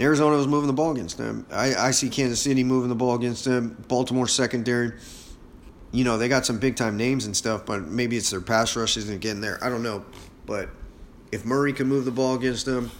Arizona 0.00 0.36
was 0.36 0.48
moving 0.48 0.66
the 0.66 0.72
ball 0.72 0.90
against 0.92 1.18
them. 1.18 1.46
I, 1.52 1.74
I 1.74 1.90
see 1.92 2.10
Kansas 2.10 2.40
City 2.40 2.64
moving 2.64 2.88
the 2.88 2.96
ball 2.96 3.14
against 3.14 3.44
them. 3.44 3.84
Baltimore 3.88 4.26
secondary 4.26 4.92
you 5.90 6.04
know, 6.04 6.18
they 6.18 6.28
got 6.28 6.44
some 6.44 6.58
big 6.58 6.76
time 6.76 6.96
names 6.96 7.26
and 7.26 7.36
stuff, 7.36 7.64
but 7.64 7.86
maybe 7.86 8.16
it's 8.16 8.30
their 8.30 8.40
pass 8.40 8.76
rush 8.76 8.96
isn't 8.96 9.20
getting 9.20 9.40
there. 9.40 9.58
I 9.62 9.68
don't 9.68 9.82
know. 9.82 10.04
But 10.46 10.68
if 11.32 11.44
Murray 11.44 11.72
can 11.72 11.88
move 11.88 12.04
the 12.04 12.10
ball 12.10 12.34
against 12.34 12.66
them, 12.66 12.90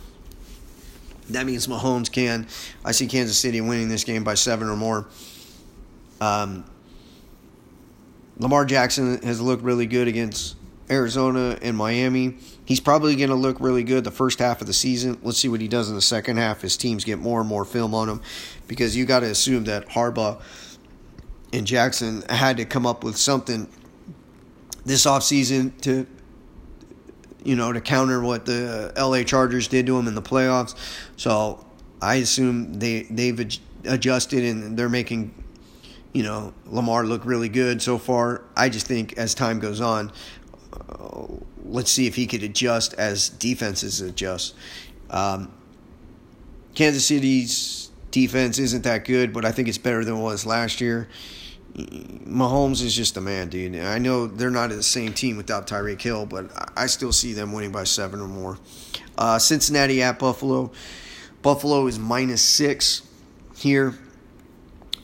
that 1.31 1.47
means 1.47 1.67
Mahomes 1.67 2.11
can. 2.11 2.47
I 2.85 2.93
see 2.93 3.07
Kansas 3.07 3.39
City 3.39 3.61
winning 3.61 3.89
this 3.89 4.05
game 4.05 4.25
by 4.25 4.35
seven 4.35 4.69
or 4.69 4.77
more. 4.77 5.07
Um, 6.21 6.65
Lamar 8.39 8.65
Jackson 8.65 9.21
has 9.23 9.41
looked 9.41 9.63
really 9.63 9.87
good 9.87 10.09
against 10.09 10.57
Arizona 10.91 11.59
and 11.61 11.77
Miami. 11.77 12.37
He's 12.65 12.81
probably 12.81 13.17
going 13.17 13.31
to 13.31 13.35
look 13.35 13.61
really 13.61 13.83
good 13.83 14.05
the 14.05 14.11
first 14.11 14.39
half 14.39 14.61
of 14.61 14.67
the 14.67 14.73
season. 14.73 15.19
Let's 15.23 15.39
see 15.39 15.49
what 15.49 15.61
he 15.61 15.69
does 15.69 15.89
in 15.89 15.95
the 15.95 16.03
second 16.03 16.37
half. 16.39 16.63
His 16.63 16.77
teams 16.77 17.05
get 17.05 17.19
more 17.19 17.41
and 17.41 17.49
more 17.49 17.65
film 17.65 17.95
on 17.95 18.09
him 18.09 18.23
because 18.67 18.97
you 18.97 19.05
got 19.05 19.21
to 19.21 19.27
assume 19.27 19.65
that 19.65 19.89
Harbaugh 19.89 20.41
and 21.53 21.67
Jackson 21.67 22.23
had 22.29 22.57
to 22.59 22.65
come 22.65 22.87
up 22.87 23.05
with 23.05 23.17
something 23.17 23.69
this 24.85 25.05
offseason 25.05 25.79
to 25.83 26.07
you 27.45 27.57
know 27.57 27.73
to 27.73 27.81
counter 27.81 28.21
what 28.21 28.47
the 28.47 28.93
LA 28.97 29.23
Chargers 29.23 29.69
did 29.69 29.87
to 29.87 29.97
them 29.97 30.09
in 30.09 30.15
the 30.15 30.23
playoffs. 30.23 30.75
So 31.17 31.65
I 32.01 32.17
assume 32.17 32.75
they 32.75 33.03
they've 33.03 33.59
adjusted 33.85 34.45
and 34.45 34.77
they're 34.77 34.89
making 34.89 35.35
you 36.13 36.23
know 36.23 36.53
Lamar 36.67 37.05
look 37.05 37.25
really 37.25 37.49
good 37.49 37.83
so 37.83 37.99
far. 37.99 38.43
I 38.57 38.69
just 38.69 38.87
think 38.87 39.17
as 39.19 39.35
time 39.35 39.61
goes 39.61 39.81
on, 39.81 40.13
uh, 40.73 41.27
let's 41.65 41.91
see 41.91 42.07
if 42.07 42.15
he 42.15 42.27
could 42.27 42.43
adjust 42.43 42.95
as 42.95 43.29
defenses 43.29 44.01
adjust. 44.01 44.55
Um, 45.11 45.53
Kansas 46.75 47.07
City's 47.07 47.91
defense 48.11 48.59
isn't 48.59 48.85
that 48.85 49.05
good, 49.05 49.33
but 49.33 49.45
I 49.45 49.53
think 49.53 49.69
it's 49.69 49.79
better 49.79 50.05
than 50.05 50.17
it 50.17 50.21
was 50.21 50.47
last 50.47 50.81
year. 50.81 51.09
Mahomes 51.79 52.83
is 52.83 52.95
just 52.95 53.17
a 53.17 53.21
man, 53.21 53.49
dude. 53.49 53.77
I 53.77 53.99
know 53.99 54.27
they're 54.27 54.51
not 54.51 54.71
the 54.71 54.83
same 54.83 55.13
team 55.13 55.37
without 55.37 55.69
Tyreek 55.69 56.03
Hill, 56.03 56.27
but 56.27 56.51
I 56.77 56.87
still 56.87 57.13
see 57.13 57.33
them 57.33 57.53
winning 57.53 57.71
by 57.71 57.85
seven 57.85 58.21
or 58.21 58.27
more. 58.27 58.59
Uh, 59.17 59.39
Cincinnati 59.39 60.03
at 60.03 60.19
Buffalo. 60.19 60.73
Buffalo 61.41 61.87
is 61.87 61.99
minus 61.99 62.43
six 62.43 63.03
here. 63.57 63.95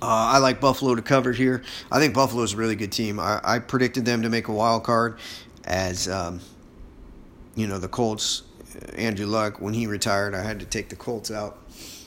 Uh, 0.03 0.35
I 0.35 0.39
like 0.39 0.61
Buffalo 0.61 0.97
to 0.97 1.03
cover 1.03 1.33
here. 1.33 1.63
I 1.93 2.01
think 2.01 2.13
Buffalo 2.13 2.43
is 2.43 2.55
a 2.55 2.57
really 2.57 2.77
good 2.77 2.93
team. 2.93 3.21
I, 3.21 3.41
I 3.45 3.59
predicted 3.61 4.05
them 4.05 4.23
to 4.23 4.29
make 4.29 4.49
a 4.49 4.53
wild 4.53 4.83
card 4.83 5.19
as, 5.65 6.09
um, 6.09 6.41
you 7.55 7.69
know, 7.69 7.79
the 7.79 7.89
Colts, 7.89 8.43
Andrew 8.97 9.27
Luck, 9.27 9.61
when 9.61 9.75
he 9.75 9.87
retired, 9.87 10.35
I 10.35 10.43
had 10.43 10.59
to 10.61 10.67
take 10.67 10.89
the 10.89 10.97
Colts 10.97 11.31
out. 11.31 11.59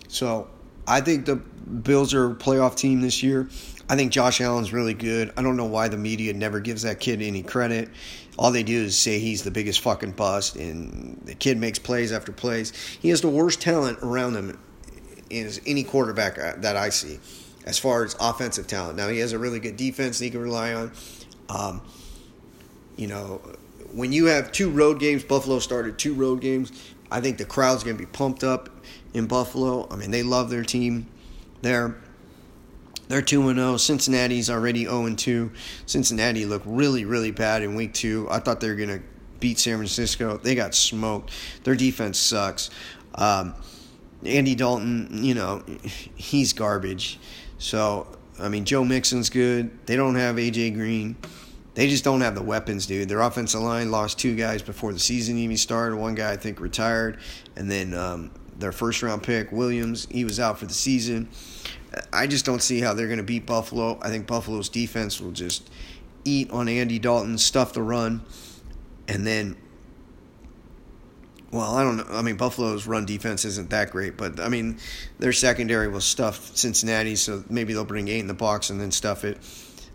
So 0.10 0.50
I 0.86 1.00
think 1.02 1.26
the 1.26 1.38
Bills 1.38 2.14
are 2.14 2.32
a 2.32 2.36
playoff 2.36 2.76
team 2.76 3.02
this 3.02 3.24
year. 3.24 3.50
I 3.90 3.96
think 3.96 4.12
Josh 4.12 4.42
Allen's 4.42 4.74
really 4.74 4.94
good. 4.94 5.32
I 5.38 5.42
don't 5.42 5.56
know 5.56 5.66
why 5.66 5.88
the 5.88 5.98
media 5.98 6.34
never 6.34 6.60
gives 6.60 6.82
that 6.82 7.00
kid 7.00 7.22
any 7.22 7.42
credit. 7.42 7.90
All 8.38 8.52
they 8.52 8.64
do 8.64 8.84
is 8.84 8.98
say 8.98 9.20
he's 9.20 9.44
the 9.44 9.52
biggest 9.52 9.80
fucking 9.80 10.12
bust, 10.12 10.58
and 10.58 11.22
the 11.24 11.34
kid 11.34 11.58
makes 11.58 11.80
plays 11.80 12.12
after 12.12 12.32
plays. 12.32 12.74
He 13.02 13.10
has 13.10 13.22
the 13.22 13.30
worst 13.30 13.62
talent 13.62 14.00
around 14.02 14.36
him 14.36 14.60
is 15.30 15.62
any 15.66 15.84
quarterback 15.84 16.36
that 16.62 16.76
I 16.76 16.90
see, 16.90 17.20
as 17.66 17.80
far 17.80 18.04
as 18.04 18.16
offensive 18.20 18.68
talent. 18.68 18.98
Now 18.98 19.08
he 19.08 19.20
has 19.20 19.32
a 19.32 19.40
really 19.40 19.60
good 19.60 19.78
defense 19.78 20.20
he 20.20 20.30
can 20.30 20.42
rely 20.42 20.74
on. 20.74 20.92
Um, 21.50 21.82
you 22.98 23.08
know, 23.08 23.42
when 23.94 24.12
you 24.12 24.26
have 24.26 24.52
two 24.52 24.70
road 24.70 25.00
games, 25.00 25.24
Buffalo 25.24 25.60
started 25.60 25.98
two 25.98 26.14
road 26.14 26.42
games. 26.42 26.72
I 27.10 27.22
think 27.22 27.38
the 27.38 27.46
crowd's 27.46 27.84
going 27.84 27.96
to 27.96 28.02
be 28.02 28.10
pumped 28.10 28.44
up 28.44 28.70
in 29.14 29.28
Buffalo. 29.28 29.88
I 29.90 29.96
mean, 29.96 30.12
they 30.12 30.24
love 30.24 30.50
their 30.50 30.64
team 30.64 31.08
there. 31.62 31.96
They're 33.08 33.22
2 33.22 33.54
0. 33.54 33.78
Cincinnati's 33.78 34.50
already 34.50 34.86
0 34.86 35.16
2. 35.16 35.52
Cincinnati 35.86 36.46
looked 36.46 36.66
really, 36.66 37.06
really 37.06 37.32
bad 37.32 37.64
in 37.64 37.76
week 37.76 37.94
two. 37.94 38.28
I 38.30 38.40
thought 38.40 38.60
they 38.60 38.70
were 38.70 38.76
going 38.76 39.00
to 39.00 39.02
beat 39.40 39.60
San 39.60 39.78
Francisco. 39.78 40.38
They 40.38 40.56
got 40.56 40.76
smoked. 40.76 41.32
Their 41.64 41.76
defense 41.76 42.20
sucks. 42.20 42.70
Um, 43.16 43.54
Andy 44.26 44.56
Dalton, 44.56 45.24
you 45.24 45.36
know, 45.36 45.64
he's 46.16 46.54
garbage. 46.54 47.20
So, 47.60 48.08
I 48.40 48.50
mean, 48.50 48.66
Joe 48.66 48.84
Mixon's 48.84 49.30
good. 49.30 49.86
They 49.86 49.96
don't 49.96 50.16
have 50.16 50.38
A.J. 50.38 50.72
Green. 50.72 51.16
They 51.76 51.88
just 51.88 52.04
don't 52.04 52.22
have 52.22 52.34
the 52.34 52.42
weapons, 52.42 52.88
dude. 52.88 53.08
Their 53.08 53.22
offensive 53.22 53.62
line 53.62 53.92
lost 53.92 54.18
two 54.18 54.36
guys 54.36 54.64
before 54.64 54.94
the 54.94 55.00
season 55.00 55.38
even 55.38 55.58
started. 55.58 55.96
One 55.96 56.16
guy, 56.16 56.32
I 56.32 56.36
think, 56.36 56.60
retired. 56.60 57.20
And 57.56 57.70
then 57.70 57.94
um, 57.94 58.32
their 58.58 58.72
first 58.72 59.04
round 59.04 59.22
pick, 59.22 59.52
Williams, 59.52 60.08
he 60.10 60.26
was 60.26 60.40
out 60.40 60.58
for 60.58 60.66
the 60.66 60.74
season. 60.74 61.30
I 62.12 62.28
just 62.28 62.46
don't 62.46 62.62
see 62.62 62.80
how 62.80 62.94
they're 62.94 63.08
going 63.08 63.18
to 63.18 63.24
beat 63.24 63.46
Buffalo. 63.46 64.00
I 64.02 64.10
think 64.10 64.28
Buffalo's 64.28 64.70
defense 64.70 65.22
will 65.22 65.32
just 65.32 65.70
eat 66.26 66.52
on 66.52 66.68
Andy 66.68 67.00
Dalton, 67.00 67.38
stuff 67.38 67.74
the 67.74 67.82
run, 67.82 68.24
and 69.08 69.26
then. 69.26 69.58
Well, 71.50 71.76
I 71.76 71.84
don't 71.84 71.98
know. 71.98 72.06
I 72.10 72.22
mean, 72.22 72.36
Buffalo's 72.36 72.86
run 72.88 73.06
defense 73.06 73.46
isn't 73.46 73.70
that 73.70 73.92
great, 73.92 74.18
but 74.18 74.40
I 74.40 74.50
mean, 74.50 74.80
their 75.18 75.32
secondary 75.32 75.88
will 75.88 76.02
stuff 76.02 76.56
Cincinnati, 76.58 77.16
so 77.16 77.44
maybe 77.50 77.74
they'll 77.74 77.86
bring 77.86 78.10
eight 78.10 78.20
in 78.20 78.28
the 78.28 78.34
box 78.34 78.70
and 78.70 78.82
then 78.82 78.92
stuff 78.92 79.24
it. 79.24 79.38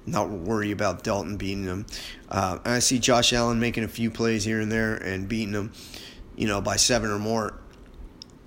Not 0.06 0.30
worry 0.30 0.72
about 0.72 1.04
Dalton 1.04 1.36
beating 1.36 1.66
them. 1.66 1.86
Uh, 2.28 2.58
I 2.64 2.78
see 2.78 2.98
Josh 2.98 3.32
Allen 3.34 3.60
making 3.60 3.84
a 3.84 3.88
few 3.88 4.10
plays 4.10 4.44
here 4.44 4.60
and 4.60 4.72
there 4.72 4.94
and 4.94 5.28
beating 5.28 5.52
them, 5.52 5.72
you 6.36 6.48
know, 6.48 6.60
by 6.60 6.76
seven 6.76 7.10
or 7.10 7.18
more. 7.18 7.54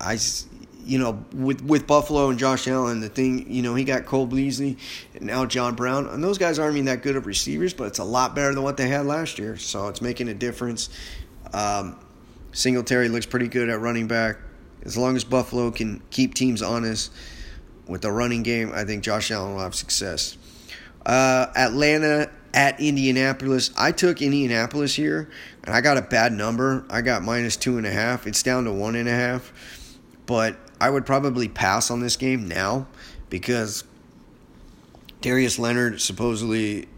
I 0.00 0.18
you 0.86 0.98
know, 0.98 1.24
with 1.34 1.62
with 1.62 1.86
Buffalo 1.86 2.30
and 2.30 2.38
Josh 2.38 2.68
Allen, 2.68 3.00
the 3.00 3.08
thing, 3.08 3.50
you 3.52 3.62
know, 3.62 3.74
he 3.74 3.84
got 3.84 4.06
Cole 4.06 4.26
Beasley 4.26 4.78
and 5.14 5.26
now 5.26 5.44
John 5.44 5.74
Brown, 5.74 6.06
and 6.06 6.22
those 6.22 6.38
guys 6.38 6.58
aren't 6.58 6.76
even 6.76 6.86
that 6.86 7.02
good 7.02 7.16
of 7.16 7.26
receivers, 7.26 7.74
but 7.74 7.84
it's 7.88 7.98
a 7.98 8.04
lot 8.04 8.34
better 8.34 8.54
than 8.54 8.62
what 8.62 8.76
they 8.76 8.88
had 8.88 9.04
last 9.04 9.38
year, 9.38 9.56
so 9.56 9.88
it's 9.88 10.00
making 10.00 10.28
a 10.28 10.34
difference. 10.34 10.88
Um, 11.52 11.98
Singletary 12.52 13.08
looks 13.08 13.26
pretty 13.26 13.48
good 13.48 13.68
at 13.68 13.80
running 13.80 14.06
back. 14.06 14.38
As 14.84 14.96
long 14.96 15.16
as 15.16 15.24
Buffalo 15.24 15.70
can 15.72 16.00
keep 16.10 16.34
teams 16.34 16.62
honest 16.62 17.12
with 17.88 18.02
the 18.02 18.12
running 18.12 18.42
game, 18.44 18.70
I 18.72 18.84
think 18.84 19.02
Josh 19.02 19.30
Allen 19.30 19.54
will 19.54 19.62
have 19.62 19.74
success. 19.74 20.38
Uh, 21.04 21.46
Atlanta 21.56 22.30
at 22.54 22.80
Indianapolis. 22.80 23.70
I 23.76 23.92
took 23.92 24.22
Indianapolis 24.22 24.94
here, 24.94 25.28
and 25.64 25.74
I 25.74 25.80
got 25.80 25.98
a 25.98 26.02
bad 26.02 26.32
number. 26.32 26.84
I 26.88 27.02
got 27.02 27.22
minus 27.22 27.56
two 27.56 27.76
and 27.76 27.86
a 27.86 27.90
half. 27.90 28.26
It's 28.26 28.42
down 28.42 28.64
to 28.64 28.72
one 28.72 28.96
and 28.96 29.08
a 29.08 29.12
half. 29.12 29.52
But 30.24 30.56
I 30.80 30.90
would 30.90 31.06
probably 31.06 31.48
pass 31.48 31.90
on 31.90 32.00
this 32.00 32.16
game 32.16 32.48
now 32.48 32.86
because 33.30 33.84
Darius 35.20 35.58
Leonard 35.58 36.00
supposedly 36.00 36.88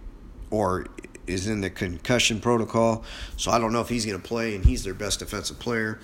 or 0.51 0.87
is 1.27 1.47
in 1.47 1.61
the 1.61 1.71
concussion 1.71 2.41
protocol, 2.41 3.05
so 3.37 3.51
I 3.51 3.59
don't 3.59 3.73
know 3.73 3.81
if 3.81 3.89
he's 3.89 4.07
going 4.07 4.21
to 4.21 4.27
play, 4.27 4.55
and 4.55 4.65
he's 4.65 4.83
their 4.83 4.95
best 4.95 5.19
defensive 5.19 5.59
player. 5.59 6.01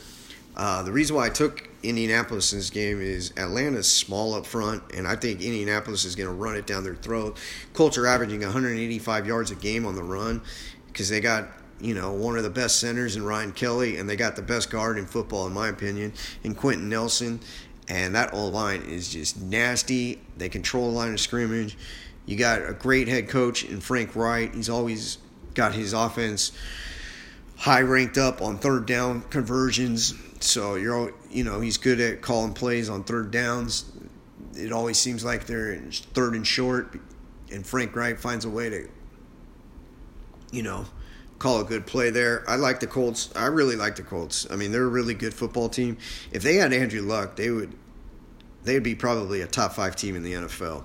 Uh, 0.56 0.82
the 0.82 0.92
reason 0.92 1.16
why 1.16 1.26
I 1.26 1.30
took 1.30 1.68
Indianapolis 1.82 2.52
in 2.52 2.58
this 2.58 2.70
game 2.70 3.00
is 3.00 3.32
Atlanta's 3.36 3.90
small 3.90 4.34
up 4.34 4.46
front, 4.46 4.82
and 4.92 5.08
I 5.08 5.16
think 5.16 5.40
Indianapolis 5.40 6.04
is 6.04 6.14
going 6.14 6.28
to 6.28 6.34
run 6.34 6.56
it 6.56 6.66
down 6.66 6.84
their 6.84 6.94
throat. 6.94 7.38
Colts 7.72 7.98
are 7.98 8.06
averaging 8.06 8.40
185 8.40 9.26
yards 9.26 9.50
a 9.50 9.56
game 9.56 9.84
on 9.86 9.96
the 9.96 10.04
run 10.04 10.42
because 10.86 11.08
they 11.08 11.20
got 11.20 11.48
you 11.80 11.94
know, 11.94 12.12
one 12.12 12.36
of 12.36 12.44
the 12.44 12.50
best 12.50 12.80
centers 12.80 13.16
in 13.16 13.24
Ryan 13.24 13.52
Kelly, 13.52 13.96
and 13.96 14.08
they 14.08 14.16
got 14.16 14.36
the 14.36 14.42
best 14.42 14.70
guard 14.70 14.96
in 14.96 15.06
football, 15.06 15.46
in 15.46 15.52
my 15.52 15.68
opinion, 15.68 16.12
in 16.42 16.54
Quenton 16.54 16.88
Nelson. 16.88 17.40
And 17.88 18.14
that 18.14 18.32
old 18.32 18.54
line 18.54 18.82
is 18.82 19.10
just 19.10 19.40
nasty. 19.40 20.20
They 20.36 20.48
control 20.48 20.90
the 20.90 20.96
line 20.96 21.12
of 21.12 21.20
scrimmage. 21.20 21.76
You 22.26 22.36
got 22.36 22.66
a 22.66 22.72
great 22.72 23.08
head 23.08 23.28
coach 23.28 23.64
in 23.64 23.80
Frank 23.80 24.16
Reich. 24.16 24.54
He's 24.54 24.70
always 24.70 25.18
got 25.54 25.74
his 25.74 25.92
offense 25.92 26.52
high 27.56 27.82
ranked 27.82 28.18
up 28.18 28.42
on 28.42 28.58
third 28.58 28.86
down 28.86 29.22
conversions. 29.30 30.14
So 30.40 30.74
you're, 30.74 31.12
you 31.30 31.44
know, 31.44 31.60
he's 31.60 31.76
good 31.76 32.00
at 32.00 32.22
calling 32.22 32.54
plays 32.54 32.88
on 32.88 33.04
third 33.04 33.30
downs. 33.30 33.84
It 34.54 34.72
always 34.72 34.98
seems 34.98 35.24
like 35.24 35.46
they're 35.46 35.80
third 36.14 36.34
and 36.34 36.46
short, 36.46 36.98
and 37.50 37.66
Frank 37.66 37.94
Reich 37.96 38.18
finds 38.18 38.44
a 38.44 38.50
way 38.50 38.70
to, 38.70 38.88
you 40.52 40.62
know, 40.62 40.86
call 41.44 41.60
a 41.60 41.64
good 41.64 41.86
play 41.86 42.08
there. 42.08 42.42
I 42.48 42.56
like 42.56 42.80
the 42.80 42.86
Colts. 42.86 43.30
I 43.36 43.46
really 43.48 43.76
like 43.76 43.96
the 43.96 44.02
Colts. 44.02 44.46
I 44.50 44.56
mean, 44.56 44.72
they're 44.72 44.84
a 44.84 44.88
really 44.88 45.12
good 45.12 45.34
football 45.34 45.68
team. 45.68 45.98
If 46.32 46.42
they 46.42 46.54
had 46.54 46.72
Andrew 46.72 47.02
Luck, 47.02 47.36
they 47.36 47.50
would 47.50 47.74
they'd 48.62 48.82
be 48.82 48.94
probably 48.94 49.42
a 49.42 49.46
top 49.46 49.74
five 49.74 49.94
team 49.94 50.16
in 50.16 50.22
the 50.22 50.32
NFL. 50.32 50.84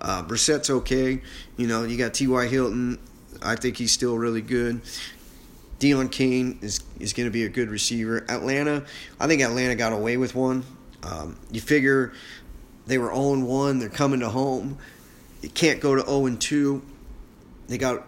Uh, 0.00 0.24
Brissett's 0.24 0.68
okay. 0.68 1.22
You 1.56 1.68
know, 1.68 1.84
you 1.84 1.96
got 1.96 2.12
T.Y. 2.12 2.48
Hilton. 2.48 2.98
I 3.40 3.54
think 3.54 3.76
he's 3.76 3.92
still 3.92 4.18
really 4.18 4.42
good. 4.42 4.80
Deon 5.78 6.10
Cain 6.10 6.58
is 6.60 6.80
is 6.98 7.12
going 7.12 7.28
to 7.28 7.32
be 7.32 7.44
a 7.44 7.48
good 7.48 7.70
receiver. 7.70 8.24
Atlanta, 8.28 8.84
I 9.20 9.28
think 9.28 9.42
Atlanta 9.42 9.76
got 9.76 9.92
away 9.92 10.16
with 10.16 10.34
one. 10.34 10.64
Um, 11.04 11.38
you 11.52 11.60
figure 11.60 12.12
they 12.88 12.98
were 12.98 13.14
0 13.14 13.44
1. 13.44 13.78
They're 13.78 13.88
coming 13.88 14.18
to 14.20 14.28
home. 14.28 14.78
You 15.40 15.50
can't 15.50 15.80
go 15.80 15.94
to 15.94 16.04
0 16.04 16.34
2. 16.34 16.82
They 17.68 17.78
got 17.78 18.04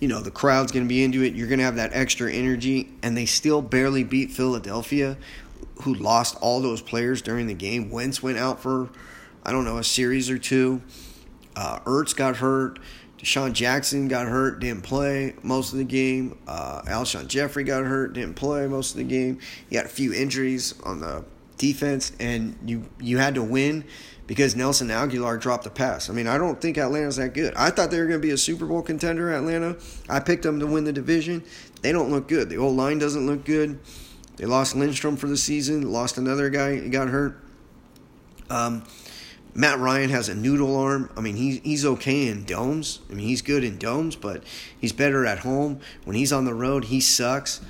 you 0.00 0.08
know, 0.08 0.20
the 0.20 0.30
crowd's 0.30 0.72
going 0.72 0.84
to 0.84 0.88
be 0.88 1.02
into 1.02 1.22
it. 1.22 1.34
You're 1.34 1.48
going 1.48 1.58
to 1.58 1.64
have 1.64 1.76
that 1.76 1.90
extra 1.92 2.32
energy. 2.32 2.90
And 3.02 3.16
they 3.16 3.26
still 3.26 3.62
barely 3.62 4.04
beat 4.04 4.30
Philadelphia, 4.30 5.16
who 5.82 5.94
lost 5.94 6.36
all 6.40 6.60
those 6.60 6.82
players 6.82 7.22
during 7.22 7.46
the 7.46 7.54
game. 7.54 7.90
Wentz 7.90 8.22
went 8.22 8.38
out 8.38 8.60
for, 8.60 8.90
I 9.44 9.52
don't 9.52 9.64
know, 9.64 9.78
a 9.78 9.84
series 9.84 10.30
or 10.30 10.38
two. 10.38 10.82
Uh, 11.56 11.80
Ertz 11.80 12.14
got 12.14 12.36
hurt. 12.36 12.78
DeSean 13.18 13.52
Jackson 13.52 14.06
got 14.06 14.28
hurt, 14.28 14.60
didn't 14.60 14.82
play 14.82 15.34
most 15.42 15.72
of 15.72 15.78
the 15.78 15.84
game. 15.84 16.38
Uh, 16.46 16.82
Alshon 16.82 17.26
Jeffery 17.26 17.64
got 17.64 17.84
hurt, 17.84 18.12
didn't 18.12 18.34
play 18.34 18.66
most 18.68 18.92
of 18.92 18.98
the 18.98 19.04
game. 19.04 19.40
He 19.68 19.74
had 19.74 19.86
a 19.86 19.88
few 19.88 20.12
injuries 20.14 20.74
on 20.84 21.00
the 21.00 21.24
defense, 21.56 22.12
and 22.20 22.56
you 22.64 22.88
you 23.00 23.18
had 23.18 23.34
to 23.34 23.42
win 23.42 23.84
because 24.28 24.54
Nelson 24.54 24.88
Agholor 24.88 25.40
dropped 25.40 25.64
the 25.64 25.70
pass. 25.70 26.08
I 26.10 26.12
mean, 26.12 26.28
I 26.28 26.36
don't 26.36 26.60
think 26.60 26.76
Atlanta's 26.76 27.16
that 27.16 27.32
good. 27.32 27.54
I 27.56 27.70
thought 27.70 27.90
they 27.90 27.98
were 27.98 28.06
going 28.06 28.20
to 28.20 28.26
be 28.26 28.30
a 28.30 28.38
Super 28.38 28.66
Bowl 28.66 28.82
contender, 28.82 29.32
Atlanta. 29.32 29.76
I 30.08 30.20
picked 30.20 30.42
them 30.42 30.60
to 30.60 30.66
win 30.66 30.84
the 30.84 30.92
division. 30.92 31.42
They 31.80 31.92
don't 31.92 32.10
look 32.10 32.28
good. 32.28 32.50
The 32.50 32.58
old 32.58 32.76
line 32.76 32.98
doesn't 32.98 33.26
look 33.26 33.44
good. 33.46 33.80
They 34.36 34.44
lost 34.44 34.76
Lindstrom 34.76 35.16
for 35.16 35.26
the 35.28 35.36
season, 35.36 35.90
lost 35.90 36.18
another 36.18 36.50
guy, 36.50 36.86
got 36.88 37.08
hurt. 37.08 37.42
Um, 38.50 38.84
Matt 39.54 39.78
Ryan 39.78 40.10
has 40.10 40.28
a 40.28 40.34
noodle 40.34 40.76
arm. 40.76 41.10
I 41.16 41.20
mean, 41.20 41.34
he's 41.34 41.60
he's 41.60 41.84
okay 41.84 42.28
in 42.28 42.44
domes. 42.44 43.00
I 43.10 43.14
mean, 43.14 43.26
he's 43.26 43.42
good 43.42 43.64
in 43.64 43.78
domes, 43.78 44.14
but 44.14 44.44
he's 44.78 44.92
better 44.92 45.24
at 45.24 45.40
home. 45.40 45.80
When 46.04 46.14
he's 46.14 46.32
on 46.32 46.44
the 46.44 46.54
road, 46.54 46.84
he 46.84 47.00
sucks. 47.00 47.62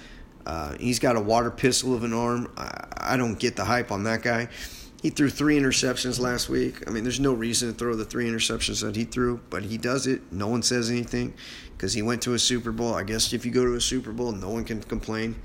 Uh, 0.45 0.77
he's 0.79 0.99
got 0.99 1.15
a 1.17 1.21
water 1.21 1.51
pistol 1.51 1.95
of 1.95 2.03
an 2.03 2.13
arm. 2.13 2.53
I, 2.57 3.13
I 3.15 3.17
don't 3.17 3.39
get 3.39 3.55
the 3.55 3.65
hype 3.65 3.93
on 3.93 4.05
that 4.05 4.23
guy. 4.23 4.49
He 5.03 5.11
threw 5.11 5.31
three 5.31 5.59
interceptions 5.59 6.19
last 6.19 6.49
week. 6.49 6.83
I 6.89 6.91
mean, 6.91 7.05
there's 7.05 7.21
no 7.21 7.33
reason 7.33 7.71
to 7.71 7.79
throw 7.79 7.95
the 7.95 8.05
three 8.05 8.29
interceptions 8.29 8.83
that 8.83 8.97
he 8.97 9.05
threw, 9.05 9.41
but 9.49 9.63
he 9.63 9.79
does 9.79 10.09
it. 10.09 10.33
No 10.33 10.49
one 10.49 10.63
says 10.63 10.91
anything 10.91 11.35
because 11.77 11.93
he 11.93 12.03
went 12.03 12.23
to 12.23 12.35
a 12.35 12.39
Super 12.39 12.73
Bowl. 12.73 12.95
I 12.95 13.05
guess 13.05 13.33
if 13.33 13.47
you 13.47 13.53
go 13.53 13.65
to 13.65 13.75
a 13.75 13.81
Super 13.81 14.11
Bowl, 14.11 14.33
no 14.33 14.51
one 14.51 14.65
can 14.65 14.83
complain. 14.83 15.37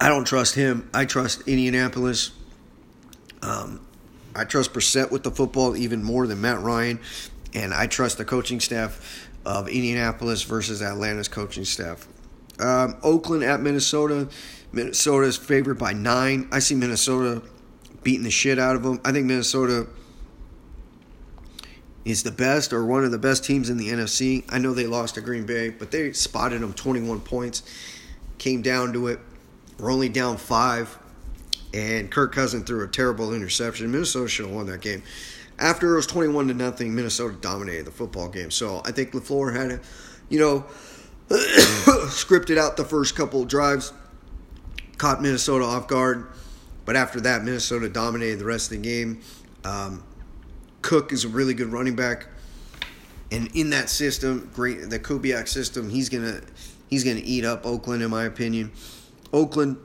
I 0.00 0.08
don't 0.08 0.24
trust 0.24 0.54
him. 0.54 0.88
I 0.94 1.04
trust 1.04 1.46
Indianapolis. 1.46 2.30
Um, 3.42 3.86
I 4.34 4.44
trust 4.44 4.72
Brissett 4.72 5.10
with 5.10 5.22
the 5.22 5.30
football 5.30 5.76
even 5.76 6.02
more 6.02 6.26
than 6.26 6.40
Matt 6.40 6.60
Ryan, 6.60 6.98
and 7.54 7.74
I 7.74 7.86
trust 7.86 8.16
the 8.16 8.24
coaching 8.24 8.60
staff 8.60 9.28
of 9.44 9.68
Indianapolis 9.68 10.42
versus 10.42 10.82
Atlanta's 10.82 11.28
coaching 11.28 11.64
staff. 11.64 12.06
Um, 12.58 12.96
Oakland 13.02 13.44
at 13.44 13.60
Minnesota. 13.60 14.28
Minnesota 14.76 15.26
is 15.26 15.38
favored 15.38 15.78
by 15.78 15.94
nine. 15.94 16.48
I 16.52 16.58
see 16.58 16.74
Minnesota 16.74 17.42
beating 18.02 18.24
the 18.24 18.30
shit 18.30 18.58
out 18.58 18.76
of 18.76 18.82
them. 18.82 19.00
I 19.06 19.10
think 19.10 19.24
Minnesota 19.24 19.86
is 22.04 22.22
the 22.22 22.30
best 22.30 22.74
or 22.74 22.84
one 22.84 23.02
of 23.02 23.10
the 23.10 23.18
best 23.18 23.42
teams 23.42 23.70
in 23.70 23.78
the 23.78 23.88
NFC. 23.88 24.44
I 24.50 24.58
know 24.58 24.74
they 24.74 24.86
lost 24.86 25.14
to 25.14 25.22
Green 25.22 25.46
Bay, 25.46 25.70
but 25.70 25.90
they 25.90 26.12
spotted 26.12 26.60
them 26.60 26.74
21 26.74 27.20
points. 27.20 27.62
Came 28.36 28.60
down 28.60 28.92
to 28.92 29.06
it. 29.06 29.18
We're 29.78 29.90
only 29.90 30.10
down 30.10 30.36
five, 30.36 30.98
and 31.72 32.10
Kirk 32.10 32.34
Cousin 32.34 32.62
threw 32.62 32.84
a 32.84 32.88
terrible 32.88 33.32
interception. 33.32 33.90
Minnesota 33.90 34.28
should 34.28 34.44
have 34.46 34.54
won 34.54 34.66
that 34.66 34.82
game. 34.82 35.02
After 35.58 35.94
it 35.94 35.96
was 35.96 36.06
21 36.06 36.48
to 36.48 36.54
nothing, 36.54 36.94
Minnesota 36.94 37.34
dominated 37.40 37.86
the 37.86 37.90
football 37.90 38.28
game. 38.28 38.50
So 38.50 38.82
I 38.84 38.92
think 38.92 39.12
LaFleur 39.12 39.56
had, 39.56 39.72
a, 39.72 39.80
you 40.28 40.38
know, 40.38 40.66
scripted 41.30 42.58
out 42.58 42.76
the 42.76 42.84
first 42.84 43.16
couple 43.16 43.42
drives, 43.46 43.94
caught 44.98 45.22
Minnesota 45.22 45.64
off 45.64 45.88
guard, 45.88 46.28
but 46.84 46.96
after 46.96 47.20
that, 47.22 47.44
Minnesota 47.44 47.88
dominated 47.88 48.38
the 48.38 48.44
rest 48.44 48.70
of 48.72 48.82
the 48.82 48.88
game. 48.88 49.20
Um, 49.64 50.02
Cook 50.82 51.12
is 51.12 51.24
a 51.24 51.28
really 51.28 51.54
good 51.54 51.72
running 51.72 51.96
back, 51.96 52.26
and 53.30 53.48
in 53.54 53.70
that 53.70 53.88
system, 53.90 54.50
great 54.54 54.88
the 54.88 54.98
Kubiak 54.98 55.48
system, 55.48 55.90
he's 55.90 56.08
gonna 56.08 56.40
he's 56.88 57.04
gonna 57.04 57.22
eat 57.22 57.44
up 57.44 57.66
Oakland 57.66 58.02
in 58.02 58.10
my 58.10 58.24
opinion. 58.24 58.70
Oakland, 59.32 59.76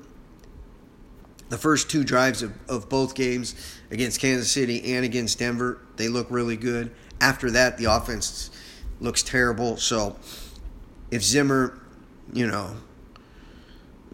the 1.49 1.57
first 1.57 1.89
two 1.89 2.03
drives 2.03 2.43
of, 2.43 2.53
of 2.69 2.87
both 2.87 3.15
games 3.15 3.79
against 3.89 4.21
Kansas 4.21 4.51
City 4.51 4.93
and 4.93 5.03
against 5.03 5.39
Denver, 5.39 5.79
they 5.97 6.07
look 6.07 6.27
really 6.29 6.55
good. 6.55 6.91
After 7.19 7.51
that, 7.51 7.77
the 7.77 7.85
offense 7.85 8.51
looks 8.99 9.23
terrible. 9.23 9.77
So 9.77 10.17
if 11.09 11.23
Zimmer, 11.23 11.79
you 12.31 12.47
know, 12.47 12.75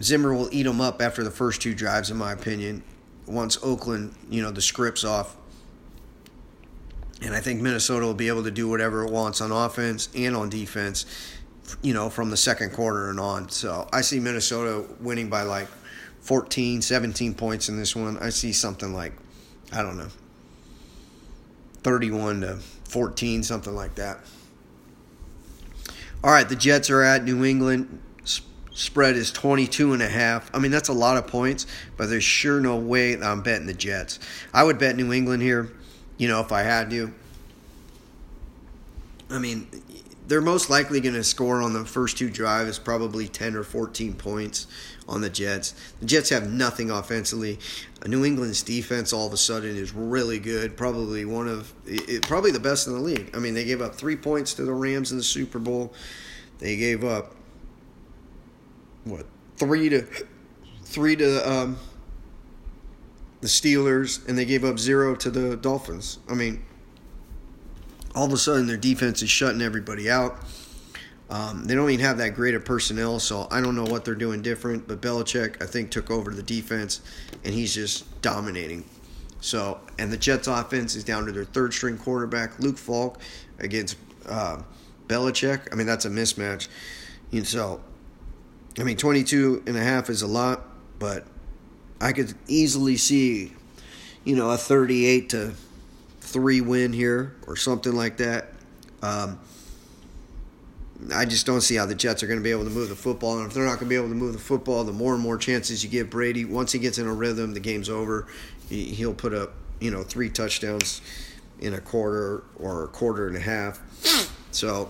Zimmer 0.01 0.33
will 0.33 0.49
eat 0.51 0.63
them 0.63 0.79
up 0.79 1.01
after 1.01 1.23
the 1.23 1.31
first 1.31 1.61
two 1.61 1.73
drives, 1.73 2.11
in 2.11 2.17
my 2.17 2.31
opinion. 2.31 2.83
Once 3.25 3.57
Oakland, 3.63 4.15
you 4.29 4.41
know, 4.41 4.51
the 4.51 4.61
script's 4.61 5.03
off, 5.03 5.35
and 7.21 7.33
I 7.33 7.39
think 7.39 7.61
Minnesota 7.61 8.05
will 8.05 8.13
be 8.13 8.27
able 8.27 8.43
to 8.43 8.51
do 8.51 8.69
whatever 8.69 9.03
it 9.05 9.11
wants 9.11 9.41
on 9.41 9.51
offense 9.51 10.09
and 10.15 10.35
on 10.35 10.49
defense, 10.49 11.05
you 11.81 11.93
know, 11.93 12.09
from 12.09 12.29
the 12.29 12.37
second 12.37 12.73
quarter 12.73 13.09
and 13.09 13.19
on. 13.19 13.49
So 13.49 13.89
I 13.91 14.01
see 14.01 14.19
Minnesota 14.19 14.85
winning 14.99 15.29
by 15.29 15.41
like 15.41 15.67
14, 16.21 16.81
17 16.81 17.33
points 17.33 17.69
in 17.69 17.77
this 17.77 17.95
one. 17.95 18.17
I 18.19 18.29
see 18.29 18.53
something 18.53 18.93
like, 18.93 19.13
I 19.73 19.81
don't 19.81 19.97
know, 19.97 20.09
31 21.83 22.41
to 22.41 22.59
14, 22.87 23.43
something 23.43 23.73
like 23.73 23.95
that. 23.95 24.19
All 26.23 26.31
right, 26.31 26.47
the 26.47 26.55
Jets 26.55 26.89
are 26.89 27.01
at 27.01 27.23
New 27.23 27.43
England. 27.43 28.01
Spread 28.77 29.15
is 29.15 29.31
22 29.31 29.93
and 29.93 30.01
a 30.01 30.07
half. 30.07 30.49
I 30.53 30.59
mean, 30.59 30.71
that's 30.71 30.89
a 30.89 30.93
lot 30.93 31.17
of 31.17 31.27
points, 31.27 31.65
but 31.97 32.09
there's 32.09 32.23
sure 32.23 32.59
no 32.61 32.77
way 32.77 33.19
I'm 33.19 33.41
betting 33.41 33.67
the 33.67 33.73
Jets. 33.73 34.19
I 34.53 34.63
would 34.63 34.77
bet 34.77 34.95
New 34.95 35.11
England 35.11 35.41
here 35.41 35.71
you 36.17 36.27
know, 36.27 36.41
if 36.41 36.51
I 36.51 36.63
had 36.63 36.89
to. 36.89 37.13
I 39.29 39.39
mean, 39.39 39.67
they're 40.27 40.41
most 40.41 40.69
likely 40.69 40.99
going 40.99 41.15
to 41.15 41.23
score 41.23 41.61
on 41.61 41.73
the 41.73 41.85
first 41.85 42.17
two 42.17 42.29
drives, 42.29 42.79
probably 42.79 43.27
10 43.27 43.55
or 43.55 43.63
14 43.63 44.13
points 44.13 44.67
on 45.07 45.21
the 45.21 45.29
Jets. 45.29 45.73
The 45.99 46.05
Jets 46.05 46.29
have 46.29 46.49
nothing 46.49 46.89
offensively. 46.89 47.59
New 48.05 48.25
England's 48.25 48.63
defense 48.63 49.13
all 49.13 49.27
of 49.27 49.33
a 49.33 49.37
sudden 49.37 49.75
is 49.75 49.93
really 49.93 50.39
good, 50.39 50.77
probably 50.77 51.25
one 51.25 51.47
of 51.47 51.73
probably 52.23 52.51
the 52.51 52.59
best 52.59 52.87
in 52.87 52.93
the 52.93 52.99
league. 52.99 53.31
I 53.35 53.39
mean, 53.39 53.53
they 53.53 53.65
gave 53.65 53.81
up 53.81 53.95
3 53.95 54.15
points 54.17 54.53
to 54.55 54.63
the 54.63 54.73
Rams 54.73 55.11
in 55.11 55.17
the 55.17 55.23
Super 55.23 55.59
Bowl. 55.59 55.93
They 56.59 56.77
gave 56.77 57.03
up 57.03 57.35
what? 59.09 59.25
3 59.57 59.89
to 59.89 60.05
3 60.83 61.15
to 61.17 61.49
um, 61.49 61.77
the 63.41 63.47
Steelers, 63.47 64.27
and 64.27 64.37
they 64.37 64.45
gave 64.45 64.63
up 64.63 64.79
zero 64.79 65.15
to 65.15 65.29
the 65.29 65.57
Dolphins. 65.57 66.19
I 66.29 66.33
mean, 66.33 66.63
all 68.15 68.25
of 68.25 68.33
a 68.33 68.37
sudden 68.37 68.67
their 68.67 68.77
defense 68.77 69.21
is 69.21 69.29
shutting 69.29 69.61
everybody 69.61 70.09
out. 70.09 70.37
Um, 71.29 71.65
they 71.65 71.75
don't 71.75 71.89
even 71.89 72.05
have 72.05 72.17
that 72.19 72.35
great 72.35 72.55
of 72.55 72.63
personnel, 72.63 73.19
so 73.19 73.47
I 73.51 73.59
don't 73.59 73.75
know 73.75 73.83
what 73.83 74.05
they're 74.05 74.15
doing 74.15 74.41
different. 74.41 74.87
But 74.87 75.01
Belichick, 75.01 75.61
I 75.61 75.65
think, 75.65 75.91
took 75.91 76.09
over 76.09 76.31
the 76.31 76.43
defense, 76.43 77.01
and 77.43 77.53
he's 77.53 77.73
just 77.73 78.21
dominating. 78.21 78.85
So, 79.41 79.79
and 79.99 80.11
the 80.11 80.17
Jets' 80.17 80.47
offense 80.47 80.95
is 80.95 81.03
down 81.03 81.25
to 81.25 81.31
their 81.31 81.45
third 81.45 81.73
string 81.73 81.97
quarterback, 81.97 82.57
Luke 82.59 82.77
Falk, 82.77 83.19
against 83.59 83.97
uh, 84.27 84.61
Belichick. 85.07 85.67
I 85.71 85.75
mean, 85.75 85.85
that's 85.85 86.05
a 86.05 86.09
mismatch. 86.09 86.69
And 87.31 87.45
so, 87.45 87.81
I 88.79 88.83
mean, 88.83 88.97
22 88.97 89.63
and 89.65 89.75
a 89.75 89.83
half 89.83 90.09
is 90.09 90.21
a 90.21 90.27
lot, 90.27 90.63
but 90.99 91.25
I 91.99 92.11
could 92.13 92.33
easily 92.47 92.97
see, 92.97 93.53
you 94.23 94.35
know, 94.35 94.51
a 94.51 94.57
38 94.57 95.29
to 95.29 95.53
3 96.21 96.61
win 96.61 96.93
here 96.93 97.35
or 97.47 97.55
something 97.55 97.93
like 97.93 98.17
that. 98.17 98.53
Um, 99.01 99.39
I 101.13 101.25
just 101.25 101.45
don't 101.45 101.61
see 101.61 101.75
how 101.75 101.85
the 101.85 101.95
Jets 101.95 102.23
are 102.23 102.27
going 102.27 102.39
to 102.39 102.43
be 102.43 102.51
able 102.51 102.63
to 102.63 102.69
move 102.69 102.89
the 102.89 102.95
football. 102.95 103.37
And 103.37 103.47
if 103.47 103.53
they're 103.53 103.63
not 103.63 103.79
going 103.79 103.85
to 103.85 103.89
be 103.89 103.95
able 103.95 104.09
to 104.09 104.15
move 104.15 104.33
the 104.33 104.39
football, 104.39 104.83
the 104.83 104.91
more 104.91 105.13
and 105.13 105.21
more 105.21 105.37
chances 105.37 105.83
you 105.83 105.89
give 105.89 106.09
Brady. 106.09 106.45
Once 106.45 106.71
he 106.71 106.79
gets 106.79 106.97
in 106.97 107.07
a 107.07 107.13
rhythm, 107.13 107.53
the 107.53 107.59
game's 107.59 107.89
over. 107.89 108.27
He'll 108.69 109.13
put 109.13 109.33
up, 109.33 109.53
you 109.79 109.91
know, 109.91 110.03
three 110.03 110.29
touchdowns 110.29 111.01
in 111.59 111.73
a 111.73 111.81
quarter 111.81 112.43
or 112.57 112.83
a 112.83 112.87
quarter 112.87 113.27
and 113.27 113.37
a 113.37 113.39
half. 113.39 113.79
So 114.51 114.89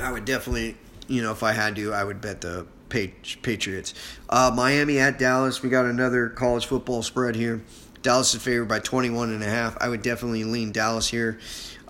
I 0.00 0.10
would 0.10 0.24
definitely, 0.24 0.76
you 1.08 1.22
know, 1.22 1.32
if 1.32 1.42
I 1.42 1.52
had 1.52 1.74
to, 1.76 1.92
I 1.92 2.04
would 2.04 2.20
bet 2.20 2.40
the 2.40 2.66
Patriots. 2.88 3.94
Uh, 4.28 4.52
Miami 4.54 4.98
at 4.98 5.18
Dallas. 5.18 5.62
We 5.62 5.68
got 5.68 5.86
another 5.86 6.28
college 6.28 6.66
football 6.66 7.02
spread 7.02 7.34
here. 7.34 7.62
Dallas 8.02 8.34
is 8.34 8.42
favored 8.42 8.68
by 8.68 8.78
21 8.78 9.30
and 9.30 9.42
a 9.42 9.46
half. 9.46 9.76
I 9.80 9.88
would 9.88 10.02
definitely 10.02 10.44
lean 10.44 10.72
Dallas 10.72 11.08
here. 11.08 11.38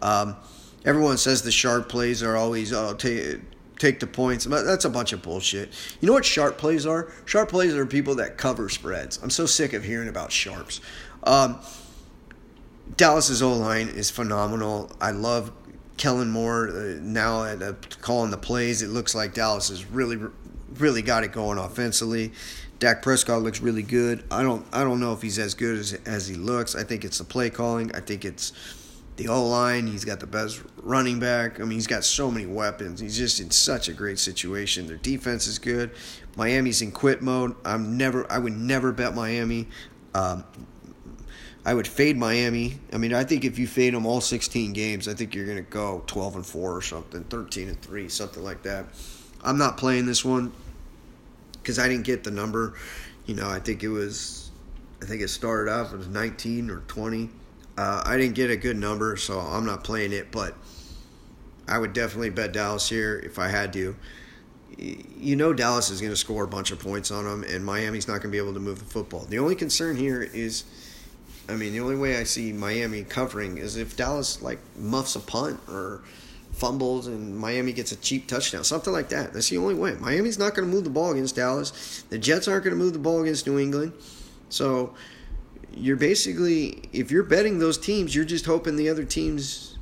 Um, 0.01 0.37
everyone 0.85 1.19
says 1.19 1.43
the 1.43 1.53
sharp 1.53 1.89
plays 1.89 2.23
are 2.23 2.37
always 2.37 2.73
oh, 2.73 2.95
take 2.95 3.41
take 3.79 4.01
the 4.01 4.07
points. 4.07 4.47
But 4.47 4.63
That's 4.63 4.85
a 4.85 4.91
bunch 4.91 5.13
of 5.13 5.23
bullshit. 5.23 5.71
You 6.01 6.07
know 6.07 6.13
what 6.15 6.25
sharp 6.25 6.59
plays 6.59 6.87
are? 6.87 7.13
Sharp 7.25 7.49
plays 7.51 7.75
are 7.75 7.87
people 7.87 8.17
that 8.17 8.37
cover 8.37 8.69
spreads. 8.69 9.21
I'm 9.23 9.31
so 9.31 9.47
sick 9.47 9.73
of 9.73 9.85
hearing 9.85 10.09
about 10.09 10.33
sharps. 10.33 10.81
Um, 11.23 11.61
Dallas's 12.97 13.43
O 13.43 13.53
line 13.53 13.89
is 13.89 14.11
phenomenal. 14.11 14.91
I 15.01 15.11
love 15.11 15.53
Kellen 15.99 16.31
Moore 16.31 16.69
uh, 16.69 16.99
now 17.01 17.45
at 17.45 17.63
uh, 17.63 17.75
calling 18.01 18.31
the 18.31 18.39
plays. 18.39 18.83
It 18.83 18.89
looks 18.89 19.15
like 19.15 19.35
Dallas 19.35 19.69
is 19.69 19.85
really 19.87 20.19
really 20.77 21.03
got 21.03 21.25
it 21.25 21.33
going 21.33 21.59
offensively. 21.59 22.33
Dak 22.79 23.03
Prescott 23.03 23.43
looks 23.43 23.61
really 23.61 23.83
good. 23.83 24.25
I 24.31 24.43
don't 24.43 24.65
I 24.73 24.85
don't 24.85 25.01
know 25.01 25.13
if 25.13 25.21
he's 25.21 25.39
as 25.39 25.55
good 25.55 25.79
as 25.79 25.95
as 26.07 26.29
he 26.29 26.37
looks. 26.37 26.75
I 26.75 26.85
think 26.85 27.05
it's 27.05 27.19
the 27.19 27.25
play 27.25 27.51
calling. 27.51 27.95
I 27.95 28.01
think 28.01 28.25
it's 28.25 28.53
the 29.17 29.29
O 29.29 29.45
line. 29.47 29.89
He's 29.89 30.05
got 30.05 30.21
the 30.21 30.27
best 30.27 30.63
running 30.83 31.19
back. 31.19 31.61
I 31.61 31.65
mean, 31.65 31.73
he's 31.73 31.89
got 31.89 32.05
so 32.05 32.31
many 32.31 32.47
weapons. 32.47 33.01
He's 33.01 33.19
just 33.19 33.41
in 33.41 33.51
such 33.51 33.89
a 33.89 33.93
great 33.93 34.19
situation. 34.19 34.87
Their 34.87 34.97
defense 34.97 35.49
is 35.49 35.59
good. 35.59 35.91
Miami's 36.37 36.81
in 36.81 36.93
quit 36.93 37.21
mode. 37.21 37.57
I'm 37.65 37.97
never. 37.97 38.31
I 38.31 38.39
would 38.39 38.57
never 38.57 38.93
bet 38.93 39.15
Miami. 39.15 39.69
Um, 40.15 40.45
I 41.69 41.75
would 41.75 41.87
fade 41.87 42.17
Miami. 42.17 42.79
I 42.95 42.97
mean, 42.97 43.13
I 43.13 43.25
think 43.25 43.45
if 43.45 43.59
you 43.59 43.67
fade 43.67 43.93
them 43.93 44.07
all 44.07 44.23
16 44.23 44.73
games, 44.73 45.07
I 45.07 45.13
think 45.13 45.35
you're 45.35 45.45
going 45.45 45.63
to 45.63 45.71
go 45.71 46.03
12 46.07 46.37
and 46.37 46.47
four 46.47 46.75
or 46.75 46.81
something, 46.81 47.25
13 47.25 47.69
and 47.69 47.83
three, 47.83 48.09
something 48.09 48.43
like 48.43 48.63
that. 48.63 48.87
I'm 49.45 49.59
not 49.59 49.77
playing 49.77 50.07
this 50.07 50.25
one 50.25 50.51
because 51.53 51.79
I 51.79 51.87
didn't 51.87 52.07
get 52.07 52.25
the 52.25 52.31
number. 52.31 52.73
You 53.27 53.35
know, 53.35 53.47
I 53.47 53.61
think 53.61 53.83
it 53.83 53.91
was, 53.91 54.51
I 55.03 55.05
think 55.05 55.21
it 55.21 55.29
started 55.29 55.71
off 55.71 55.93
was 55.93 56.09
19 56.09 56.71
or 56.71 56.79
20. 56.89 57.29
Uh, 57.77 58.03
I 58.03 58.17
didn't 58.17 58.35
get 58.35 58.51
a 58.51 58.57
good 58.57 58.79
number, 58.79 59.19
so 59.19 59.39
I'm 59.39 59.67
not 59.67 59.85
playing 59.85 60.15
it. 60.15 60.33
But 60.33 60.55
I 61.69 61.79
would 61.79 61.93
definitely 61.93 62.31
bet 62.31 62.53
Dallas 62.53 62.89
here 62.89 63.19
if 63.19 63.39
I 63.39 63.49
had 63.49 63.75
to. 63.75 63.95
You 64.79 65.37
know, 65.37 65.53
Dallas 65.53 65.91
is 65.91 66.01
going 66.01 66.15
to 66.15 66.17
score 66.17 66.45
a 66.45 66.49
bunch 66.49 66.71
of 66.71 66.79
points 66.79 67.11
on 67.11 67.25
them, 67.25 67.45
and 67.45 67.63
Miami's 67.63 68.09
not 68.09 68.23
going 68.23 68.31
to 68.31 68.31
be 68.31 68.39
able 68.39 68.55
to 68.55 68.61
move 68.61 68.79
the 68.79 68.87
football. 68.87 69.27
The 69.27 69.39
only 69.39 69.55
concern 69.55 69.97
here 69.97 70.23
is, 70.23 70.65
I 71.49 71.55
mean, 71.55 71.73
the 71.73 71.81
only 71.81 71.97
way 71.97 72.19
I 72.19 72.25
see 72.25 72.53
Miami 72.53 73.05
covering 73.05 73.59
is 73.59 73.77
if 73.77 73.97
Dallas 73.97 74.43
like 74.43 74.59
muffs 74.77 75.17
a 75.17 75.21
punt 75.21 75.61
or 75.69 76.03
fumbles 76.53 77.07
and 77.07 77.37
Miami 77.39 77.73
gets 77.73 77.93
a 77.93 77.97
cheap 77.97 78.27
touchdown, 78.27 78.65
something 78.65 78.93
like 78.93 79.09
that. 79.11 79.33
That's 79.33 79.49
the 79.49 79.59
only 79.59 79.75
way. 79.75 79.95
Miami's 79.95 80.39
not 80.39 80.55
going 80.55 80.69
to 80.69 80.75
move 80.75 80.85
the 80.85 80.91
ball 80.91 81.13
against 81.13 81.37
Dallas. 81.37 82.05
The 82.11 82.19
Jets 82.19 82.49
aren't 82.49 82.65
going 82.65 82.77
to 82.77 82.83
move 82.83 82.93
the 82.93 82.99
ball 82.99 83.23
against 83.23 83.47
New 83.47 83.59
England. 83.59 83.93
So 84.49 84.95
you're 85.73 85.97
basically, 85.97 86.83
if 86.93 87.11
you're 87.11 87.23
betting 87.23 87.61
those 87.61 87.79
teams, 87.79 88.15
you're 88.15 88.25
just 88.25 88.47
hoping 88.47 88.77
the 88.77 88.89
other 88.89 89.05
teams 89.05 89.79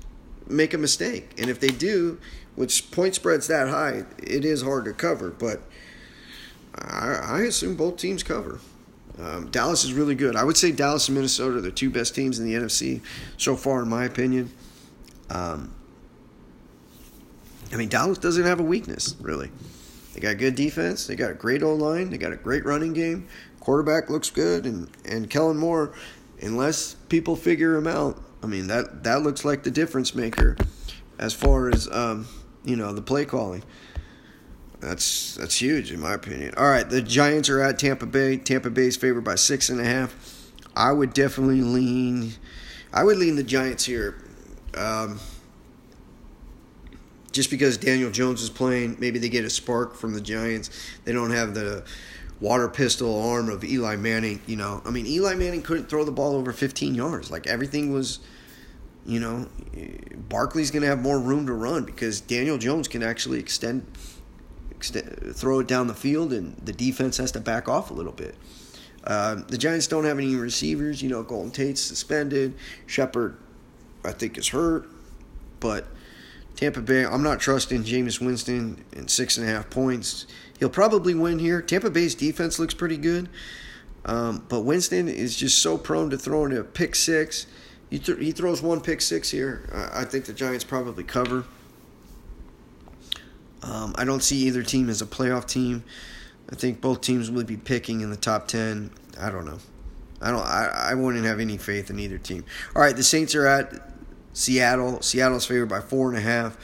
make 0.46 0.74
a 0.74 0.78
mistake. 0.78 1.32
And 1.38 1.48
if 1.50 1.58
they 1.58 1.68
do, 1.68 2.18
with 2.56 2.90
point 2.90 3.14
spreads 3.14 3.46
that 3.48 3.68
high, 3.68 4.04
it 4.18 4.44
is 4.44 4.62
hard 4.62 4.84
to 4.84 4.92
cover. 4.92 5.30
But 5.30 5.62
I, 6.74 7.20
I 7.22 7.40
assume 7.42 7.76
both 7.76 7.96
teams 7.96 8.22
cover. 8.22 8.60
Um, 9.20 9.48
Dallas 9.50 9.84
is 9.84 9.94
really 9.94 10.14
good. 10.14 10.36
I 10.36 10.44
would 10.44 10.56
say 10.56 10.72
Dallas 10.72 11.08
and 11.08 11.16
Minnesota 11.16 11.58
are 11.58 11.60
the 11.60 11.70
two 11.70 11.90
best 11.90 12.14
teams 12.14 12.38
in 12.38 12.46
the 12.46 12.54
NFC 12.54 13.00
so 13.38 13.56
far, 13.56 13.82
in 13.82 13.88
my 13.88 14.04
opinion. 14.04 14.50
Um, 15.30 15.74
I 17.72 17.76
mean, 17.76 17.88
Dallas 17.88 18.18
doesn't 18.18 18.44
have 18.44 18.60
a 18.60 18.62
weakness, 18.62 19.16
really. 19.20 19.50
They 20.14 20.20
got 20.20 20.38
good 20.38 20.54
defense. 20.54 21.06
They 21.06 21.16
got 21.16 21.30
a 21.30 21.34
great 21.34 21.62
O 21.62 21.74
line. 21.74 22.10
They 22.10 22.18
got 22.18 22.32
a 22.32 22.36
great 22.36 22.64
running 22.64 22.92
game. 22.92 23.28
Quarterback 23.60 24.08
looks 24.08 24.30
good, 24.30 24.64
and 24.64 24.88
and 25.04 25.28
Kellen 25.28 25.56
Moore, 25.56 25.92
unless 26.40 26.94
people 27.08 27.36
figure 27.36 27.76
him 27.76 27.86
out, 27.86 28.22
I 28.42 28.46
mean 28.46 28.68
that 28.68 29.02
that 29.04 29.22
looks 29.22 29.44
like 29.44 29.64
the 29.64 29.70
difference 29.70 30.14
maker, 30.14 30.56
as 31.18 31.34
far 31.34 31.68
as 31.68 31.88
um, 31.90 32.28
you 32.64 32.76
know 32.76 32.92
the 32.92 33.02
play 33.02 33.24
calling. 33.24 33.62
That's 34.80 35.34
that's 35.36 35.60
huge 35.60 35.90
in 35.90 36.00
my 36.00 36.14
opinion. 36.14 36.54
All 36.56 36.68
right, 36.68 36.88
the 36.88 37.02
Giants 37.02 37.48
are 37.48 37.60
at 37.62 37.78
Tampa 37.78 38.06
Bay. 38.06 38.36
Tampa 38.36 38.70
Bay 38.70 38.86
is 38.86 38.96
favored 38.96 39.24
by 39.24 39.34
six 39.34 39.68
and 39.68 39.80
a 39.80 39.84
half. 39.84 40.14
I 40.74 40.92
would 40.92 41.14
definitely 41.14 41.62
lean. 41.62 42.32
I 42.92 43.04
would 43.04 43.16
lean 43.16 43.36
the 43.36 43.42
Giants 43.42 43.84
here. 43.84 44.22
Um, 44.76 45.18
just 47.32 47.50
because 47.50 47.76
Daniel 47.76 48.10
Jones 48.10 48.42
is 48.42 48.50
playing, 48.50 48.96
maybe 48.98 49.18
they 49.18 49.28
get 49.28 49.44
a 49.44 49.50
spark 49.50 49.94
from 49.94 50.14
the 50.14 50.20
Giants. 50.20 50.70
They 51.04 51.12
don't 51.12 51.30
have 51.30 51.54
the 51.54 51.84
water 52.40 52.68
pistol 52.68 53.22
arm 53.22 53.48
of 53.48 53.64
Eli 53.64 53.96
Manning. 53.96 54.40
You 54.46 54.56
know, 54.56 54.82
I 54.84 54.90
mean, 54.90 55.06
Eli 55.06 55.34
Manning 55.34 55.62
couldn't 55.62 55.88
throw 55.88 56.04
the 56.04 56.12
ball 56.12 56.34
over 56.34 56.52
15 56.52 56.94
yards. 56.94 57.30
Like 57.30 57.46
everything 57.46 57.92
was, 57.92 58.20
you 59.04 59.20
know, 59.20 59.48
Barkley's 60.28 60.70
going 60.70 60.82
to 60.82 60.88
have 60.88 61.00
more 61.00 61.18
room 61.18 61.46
to 61.46 61.52
run 61.52 61.84
because 61.84 62.20
Daniel 62.20 62.58
Jones 62.58 62.88
can 62.88 63.02
actually 63.02 63.38
extend, 63.38 63.86
extend, 64.76 65.34
throw 65.34 65.60
it 65.60 65.68
down 65.68 65.86
the 65.86 65.94
field, 65.94 66.32
and 66.32 66.56
the 66.58 66.72
defense 66.72 67.16
has 67.16 67.32
to 67.32 67.40
back 67.40 67.68
off 67.68 67.90
a 67.90 67.94
little 67.94 68.12
bit. 68.12 68.34
Uh, 69.04 69.36
the 69.48 69.56
Giants 69.56 69.86
don't 69.86 70.04
have 70.04 70.18
any 70.18 70.34
receivers. 70.34 71.02
You 71.02 71.08
know, 71.08 71.22
Golden 71.22 71.50
Tate's 71.50 71.80
suspended. 71.80 72.54
Shepard, 72.86 73.36
I 74.04 74.12
think, 74.12 74.36
is 74.36 74.48
hurt. 74.48 74.88
But 75.60 75.86
Tampa 76.56 76.80
Bay, 76.80 77.04
I'm 77.04 77.22
not 77.22 77.40
trusting 77.40 77.84
Jameis 77.84 78.20
Winston 78.20 78.84
in 78.92 79.08
six 79.08 79.36
and 79.36 79.48
a 79.48 79.52
half 79.52 79.70
points. 79.70 80.26
He'll 80.58 80.68
probably 80.70 81.14
win 81.14 81.38
here. 81.38 81.62
Tampa 81.62 81.90
Bay's 81.90 82.14
defense 82.14 82.58
looks 82.58 82.74
pretty 82.74 82.96
good. 82.96 83.28
Um, 84.04 84.44
but 84.48 84.60
Winston 84.60 85.08
is 85.08 85.36
just 85.36 85.60
so 85.60 85.76
prone 85.76 86.10
to 86.10 86.18
throwing 86.18 86.56
a 86.56 86.62
pick 86.62 86.94
six. 86.94 87.46
He, 87.90 87.98
th- 87.98 88.18
he 88.18 88.32
throws 88.32 88.62
one 88.62 88.80
pick 88.80 89.00
six 89.00 89.30
here. 89.30 89.90
I 89.92 90.04
think 90.04 90.24
the 90.24 90.32
Giants 90.32 90.64
probably 90.64 91.04
cover. 91.04 91.44
Um, 93.62 93.94
I 93.96 94.04
don't 94.04 94.22
see 94.22 94.46
either 94.46 94.62
team 94.62 94.88
as 94.88 95.02
a 95.02 95.06
playoff 95.06 95.46
team. 95.46 95.84
I 96.50 96.54
think 96.54 96.80
both 96.80 97.00
teams 97.00 97.30
will 97.30 97.44
be 97.44 97.56
picking 97.56 98.00
in 98.00 98.10
the 98.10 98.16
top 98.16 98.46
ten. 98.48 98.90
I 99.18 99.30
don't 99.30 99.44
know. 99.44 99.58
I 100.20 100.30
don't. 100.30 100.44
I, 100.44 100.90
I 100.90 100.94
wouldn't 100.94 101.24
have 101.24 101.40
any 101.40 101.56
faith 101.56 101.90
in 101.90 101.98
either 101.98 102.18
team. 102.18 102.44
All 102.74 102.82
right, 102.82 102.94
the 102.94 103.02
Saints 103.02 103.34
are 103.34 103.46
at 103.46 103.72
Seattle. 104.32 105.02
Seattle's 105.02 105.46
favored 105.46 105.68
by 105.68 105.80
four 105.80 106.08
and 106.08 106.16
a 106.16 106.20
half. 106.20 106.56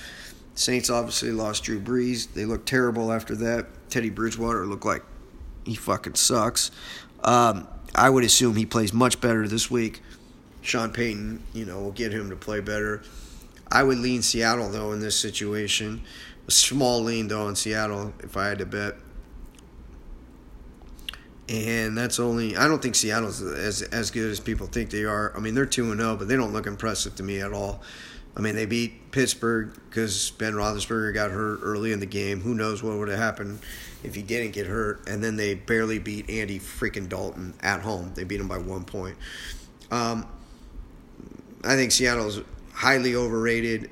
Saints 0.54 0.90
obviously 0.90 1.32
lost 1.32 1.64
Drew 1.64 1.80
Brees. 1.80 2.32
They 2.32 2.44
looked 2.44 2.68
terrible 2.68 3.10
after 3.10 3.34
that. 3.36 3.66
Teddy 3.90 4.10
Bridgewater 4.10 4.66
looked 4.66 4.84
like 4.84 5.02
he 5.64 5.74
fucking 5.74 6.14
sucks. 6.14 6.70
Um, 7.24 7.66
I 7.94 8.10
would 8.10 8.24
assume 8.24 8.56
he 8.56 8.66
plays 8.66 8.92
much 8.92 9.20
better 9.20 9.48
this 9.48 9.70
week. 9.70 10.02
Sean 10.60 10.92
Payton, 10.92 11.42
you 11.52 11.64
know, 11.64 11.80
will 11.80 11.92
get 11.92 12.12
him 12.12 12.30
to 12.30 12.36
play 12.36 12.60
better. 12.60 13.02
I 13.70 13.82
would 13.82 13.98
lean 13.98 14.22
Seattle 14.22 14.68
though 14.70 14.92
in 14.92 15.00
this 15.00 15.18
situation. 15.18 16.02
Small 16.48 17.02
lean 17.02 17.28
though 17.28 17.48
in 17.48 17.56
Seattle 17.56 18.12
if 18.20 18.36
I 18.36 18.48
had 18.48 18.58
to 18.58 18.66
bet. 18.66 18.96
And 21.48 21.96
that's 21.96 22.18
only 22.18 22.56
I 22.56 22.66
don't 22.68 22.80
think 22.80 22.94
Seattle's 22.94 23.42
as 23.42 23.82
as 23.82 24.10
good 24.10 24.30
as 24.30 24.40
people 24.40 24.66
think 24.66 24.90
they 24.90 25.04
are. 25.04 25.36
I 25.36 25.40
mean, 25.40 25.54
they're 25.54 25.66
2 25.66 25.90
and 25.90 26.00
0, 26.00 26.16
but 26.16 26.28
they 26.28 26.36
don't 26.36 26.52
look 26.52 26.66
impressive 26.66 27.14
to 27.16 27.22
me 27.22 27.40
at 27.40 27.52
all. 27.52 27.82
I 28.36 28.40
mean, 28.40 28.54
they 28.54 28.64
beat 28.64 29.10
Pittsburgh 29.10 29.74
because 29.88 30.30
Ben 30.32 30.54
Roethlisberger 30.54 31.12
got 31.12 31.30
hurt 31.30 31.60
early 31.62 31.92
in 31.92 32.00
the 32.00 32.06
game. 32.06 32.40
Who 32.40 32.54
knows 32.54 32.82
what 32.82 32.96
would 32.96 33.08
have 33.08 33.18
happened 33.18 33.60
if 34.02 34.14
he 34.14 34.22
didn't 34.22 34.52
get 34.52 34.66
hurt? 34.66 35.06
And 35.06 35.22
then 35.22 35.36
they 35.36 35.54
barely 35.54 35.98
beat 35.98 36.30
Andy 36.30 36.58
freaking 36.58 37.08
Dalton 37.08 37.54
at 37.60 37.82
home. 37.82 38.12
They 38.14 38.24
beat 38.24 38.40
him 38.40 38.48
by 38.48 38.58
one 38.58 38.84
point. 38.84 39.18
Um, 39.90 40.26
I 41.62 41.76
think 41.76 41.92
Seattle's 41.92 42.40
highly 42.72 43.14
overrated. 43.14 43.90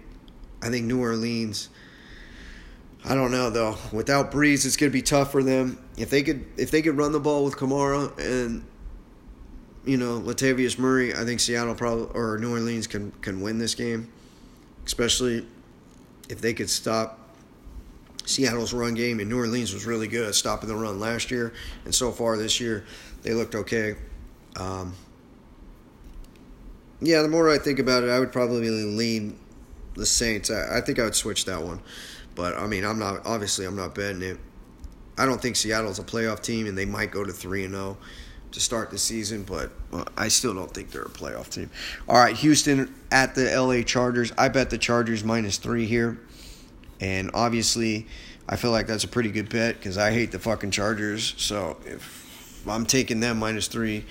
I 0.62 0.70
think 0.70 0.86
New 0.86 1.00
Orleans. 1.00 1.68
I 3.04 3.14
don't 3.14 3.30
know 3.30 3.50
though. 3.50 3.76
Without 3.92 4.30
Brees, 4.30 4.66
it's 4.66 4.76
going 4.76 4.90
to 4.90 4.92
be 4.92 5.02
tough 5.02 5.32
for 5.32 5.42
them. 5.42 5.78
If 5.96 6.10
they 6.10 6.22
could, 6.22 6.44
if 6.56 6.70
they 6.70 6.82
could 6.82 6.96
run 6.96 7.12
the 7.12 7.20
ball 7.20 7.44
with 7.44 7.56
Kamara 7.56 8.16
and 8.18 8.64
you 9.84 9.96
know 9.96 10.20
Latavius 10.20 10.78
Murray, 10.78 11.14
I 11.14 11.24
think 11.24 11.40
Seattle 11.40 11.74
probably 11.74 12.08
or 12.14 12.38
New 12.38 12.52
Orleans 12.52 12.86
can 12.86 13.12
can 13.22 13.40
win 13.40 13.58
this 13.58 13.74
game 13.74 14.10
especially 14.90 15.46
if 16.28 16.40
they 16.40 16.52
could 16.52 16.68
stop 16.68 17.18
Seattle's 18.24 18.72
run 18.72 18.94
game. 18.94 19.20
And 19.20 19.28
New 19.28 19.38
Orleans 19.38 19.72
was 19.72 19.86
really 19.86 20.08
good 20.08 20.34
stopping 20.34 20.68
the 20.68 20.74
run 20.74 20.98
last 20.98 21.30
year, 21.30 21.52
and 21.84 21.94
so 21.94 22.10
far 22.10 22.36
this 22.36 22.60
year 22.60 22.84
they 23.22 23.32
looked 23.32 23.54
okay. 23.54 23.94
Um, 24.56 24.94
yeah, 27.00 27.22
the 27.22 27.28
more 27.28 27.48
I 27.48 27.58
think 27.58 27.78
about 27.78 28.02
it, 28.02 28.10
I 28.10 28.18
would 28.18 28.32
probably 28.32 28.68
lean 28.68 29.38
the 29.94 30.06
Saints. 30.06 30.50
I, 30.50 30.78
I 30.78 30.80
think 30.80 30.98
I 30.98 31.04
would 31.04 31.14
switch 31.14 31.44
that 31.44 31.62
one, 31.62 31.80
but 32.40 32.56
I 32.56 32.66
mean, 32.66 32.86
I'm 32.86 32.98
not 32.98 33.26
obviously 33.26 33.66
I'm 33.66 33.76
not 33.76 33.94
betting 33.94 34.22
it. 34.22 34.38
I 35.18 35.26
don't 35.26 35.42
think 35.42 35.56
Seattle's 35.56 35.98
a 35.98 36.02
playoff 36.02 36.40
team, 36.40 36.66
and 36.66 36.78
they 36.78 36.86
might 36.86 37.10
go 37.10 37.22
to 37.22 37.32
three 37.34 37.66
and 37.66 37.74
zero 37.74 37.98
to 38.52 38.60
start 38.60 38.90
the 38.90 38.96
season, 38.96 39.42
but 39.42 39.70
I 40.16 40.28
still 40.28 40.54
don't 40.54 40.72
think 40.72 40.90
they're 40.90 41.02
a 41.02 41.10
playoff 41.10 41.50
team. 41.50 41.68
All 42.08 42.16
right, 42.16 42.34
Houston 42.34 42.94
at 43.12 43.34
the 43.34 43.54
LA 43.54 43.82
Chargers. 43.82 44.32
I 44.38 44.48
bet 44.48 44.70
the 44.70 44.78
Chargers 44.78 45.22
minus 45.22 45.58
three 45.58 45.84
here. 45.84 46.18
And 46.98 47.30
obviously, 47.34 48.06
I 48.48 48.56
feel 48.56 48.70
like 48.70 48.86
that's 48.86 49.04
a 49.04 49.08
pretty 49.08 49.30
good 49.30 49.50
bet 49.50 49.76
because 49.76 49.98
I 49.98 50.10
hate 50.10 50.32
the 50.32 50.38
fucking 50.38 50.70
Chargers. 50.70 51.34
So 51.36 51.76
if 51.84 52.66
I'm 52.66 52.86
taking 52.86 53.20
them 53.20 53.38
minus 53.38 53.68
three, 53.68 54.06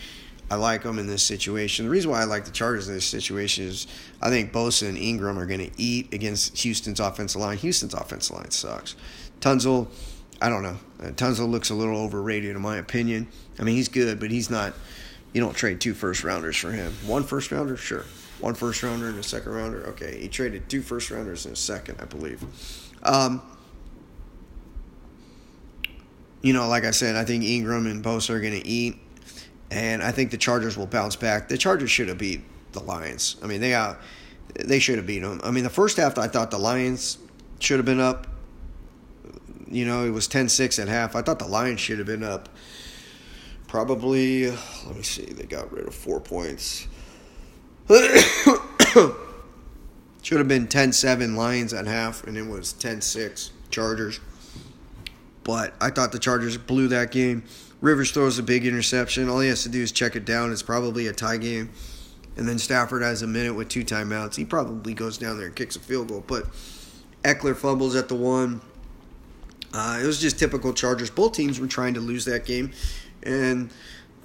I 0.52 0.56
like 0.56 0.84
them 0.84 0.98
in 0.98 1.08
this 1.08 1.24
situation. 1.24 1.86
The 1.86 1.92
reason 1.92 2.10
why 2.10 2.22
I 2.22 2.24
like 2.24 2.46
the 2.46 2.52
Chargers 2.52 2.88
in 2.88 2.96
this 2.96 3.06
situation 3.06 3.66
is 3.66 3.88
I 4.22 4.30
think 4.30 4.52
Bosa 4.52 4.88
and 4.88 4.98
Ingram 4.98 5.38
are 5.38 5.46
going 5.46 5.60
to 5.60 5.72
eat 5.78 6.14
against 6.14 6.58
Houston's 6.60 7.00
offensive 7.00 7.40
line. 7.40 7.58
Houston's 7.58 7.94
offensive 7.94 8.36
line 8.36 8.52
sucks. 8.52 8.96
Tunsil, 9.42 9.88
I 10.42 10.50
don't 10.50 10.64
know. 10.64 10.78
Tunsil 11.12 11.50
looks 11.50 11.70
a 11.70 11.76
little 11.76 11.98
overrated 11.98 12.56
in 12.56 12.62
my 12.62 12.78
opinion. 12.78 13.28
I 13.60 13.64
mean, 13.64 13.76
he's 13.76 13.90
good, 13.90 14.20
but 14.20 14.32
he's 14.32 14.50
not. 14.50 14.74
You 15.34 15.42
don't 15.42 15.56
trade 15.56 15.80
two 15.80 15.94
first 15.94 16.24
rounders 16.24 16.58
for 16.58 16.72
him. 16.72 16.94
One 17.06 17.24
first 17.24 17.52
rounder, 17.52 17.78
sure. 17.78 18.06
One 18.40 18.56
first 18.56 18.82
rounder 18.82 19.10
and 19.10 19.20
a 19.20 19.24
second 19.24 19.52
rounder, 19.52 19.86
okay. 19.90 20.20
He 20.20 20.28
traded 20.28 20.70
two 20.70 20.82
first 20.82 21.12
rounders 21.12 21.46
and 21.46 21.54
a 21.54 21.58
second, 21.58 22.00
I 22.02 22.06
believe. 22.06 22.44
Um, 23.04 23.42
you 26.42 26.54
know, 26.54 26.68
like 26.68 26.86
I 26.86 26.92
said, 26.92 27.16
I 27.16 27.26
think 27.26 27.44
Ingram 27.44 27.86
and 27.86 28.04
Bosa 28.04 28.32
are 28.32 28.40
going 28.40 28.60
to 28.60 28.66
eat, 28.68 28.98
and 29.72 30.02
I 30.02 30.12
think 30.12 30.32
the 30.32 30.38
Chargers 30.38 30.78
will 30.78 30.88
bounce 30.88 31.16
back. 31.16 31.50
The 31.50 31.58
Chargers 31.58 31.92
should 31.92 32.08
have 32.08 32.18
beat 32.18 32.42
the 32.72 32.82
Lions. 32.82 33.38
I 33.44 33.48
mean, 33.48 33.62
they 33.62 33.94
they 34.66 34.80
should 34.80 34.98
have 34.98 35.06
beat 35.06 35.20
them. 35.20 35.40
I 35.44 35.52
mean, 35.52 35.64
the 35.64 35.70
first 35.70 35.98
half, 35.98 36.18
I 36.18 36.28
thought 36.28 36.52
the 36.52 36.58
Lions 36.58 37.18
should 37.60 37.78
have 37.78 37.86
been 37.86 38.00
up 38.00 38.28
you 39.72 39.86
know, 39.86 40.04
it 40.06 40.10
was 40.10 40.28
10 40.28 40.50
6 40.50 40.80
at 40.80 40.88
half. 40.88 41.16
I 41.16 41.22
thought 41.22 41.40
the 41.40 41.48
Lions 41.48 41.80
should 41.80 42.00
have 42.00 42.08
been 42.08 42.24
up 42.24 42.50
probably, 43.68 44.50
let 44.50 44.96
me 44.96 45.04
see, 45.04 45.26
they 45.26 45.44
got 45.44 45.72
rid 45.72 45.88
of 45.88 45.94
four 45.94 46.20
points. 46.20 46.88
should 50.22 50.40
have 50.40 50.48
been 50.48 50.68
10 50.68 50.94
7 50.94 51.36
Lions 51.36 51.74
at 51.74 51.86
half, 51.86 52.24
and 52.26 52.38
it 52.38 52.48
was 52.48 52.74
10 52.74 53.02
6 53.02 53.52
Chargers. 53.70 54.20
But 55.44 55.74
I 55.80 55.90
thought 55.90 56.12
the 56.12 56.20
Chargers 56.20 56.58
blew 56.58 56.88
that 56.90 57.12
game. 57.12 57.44
Rivers 57.82 58.12
throws 58.12 58.38
a 58.38 58.44
big 58.44 58.66
interception. 58.66 59.30
All 59.30 59.40
he 59.40 59.50
has 59.50 59.64
to 59.64 59.70
do 59.70 59.82
is 59.82 59.92
check 59.92 60.16
it 60.16 60.26
down. 60.26 60.52
It's 60.52 60.62
probably 60.62 61.08
a 61.08 61.14
tie 61.14 61.38
game. 61.38 61.70
And 62.36 62.48
then 62.48 62.58
Stafford 62.58 63.02
has 63.02 63.22
a 63.22 63.28
minute 63.28 63.54
with 63.54 63.70
two 63.70 63.84
timeouts. 63.84 64.36
He 64.36 64.46
probably 64.46 64.94
goes 64.94 65.18
down 65.18 65.38
there 65.38 65.48
and 65.48 65.56
kicks 65.56 65.76
a 65.76 65.80
field 65.80 66.10
goal. 66.10 66.24
But 66.26 66.46
Ekeler 67.24 67.56
fumbles 67.56 67.96
at 67.96 68.08
the 68.08 68.16
one. 68.16 68.62
Uh, 69.74 70.00
it 70.02 70.06
was 70.06 70.20
just 70.20 70.40
typical 70.40 70.74
Chargers. 70.74 71.10
Both 71.10 71.34
teams 71.34 71.60
were 71.60 71.68
trying 71.68 71.94
to 71.94 72.00
lose 72.00 72.26
that 72.26 72.46
game, 72.46 72.72
and 73.24 73.72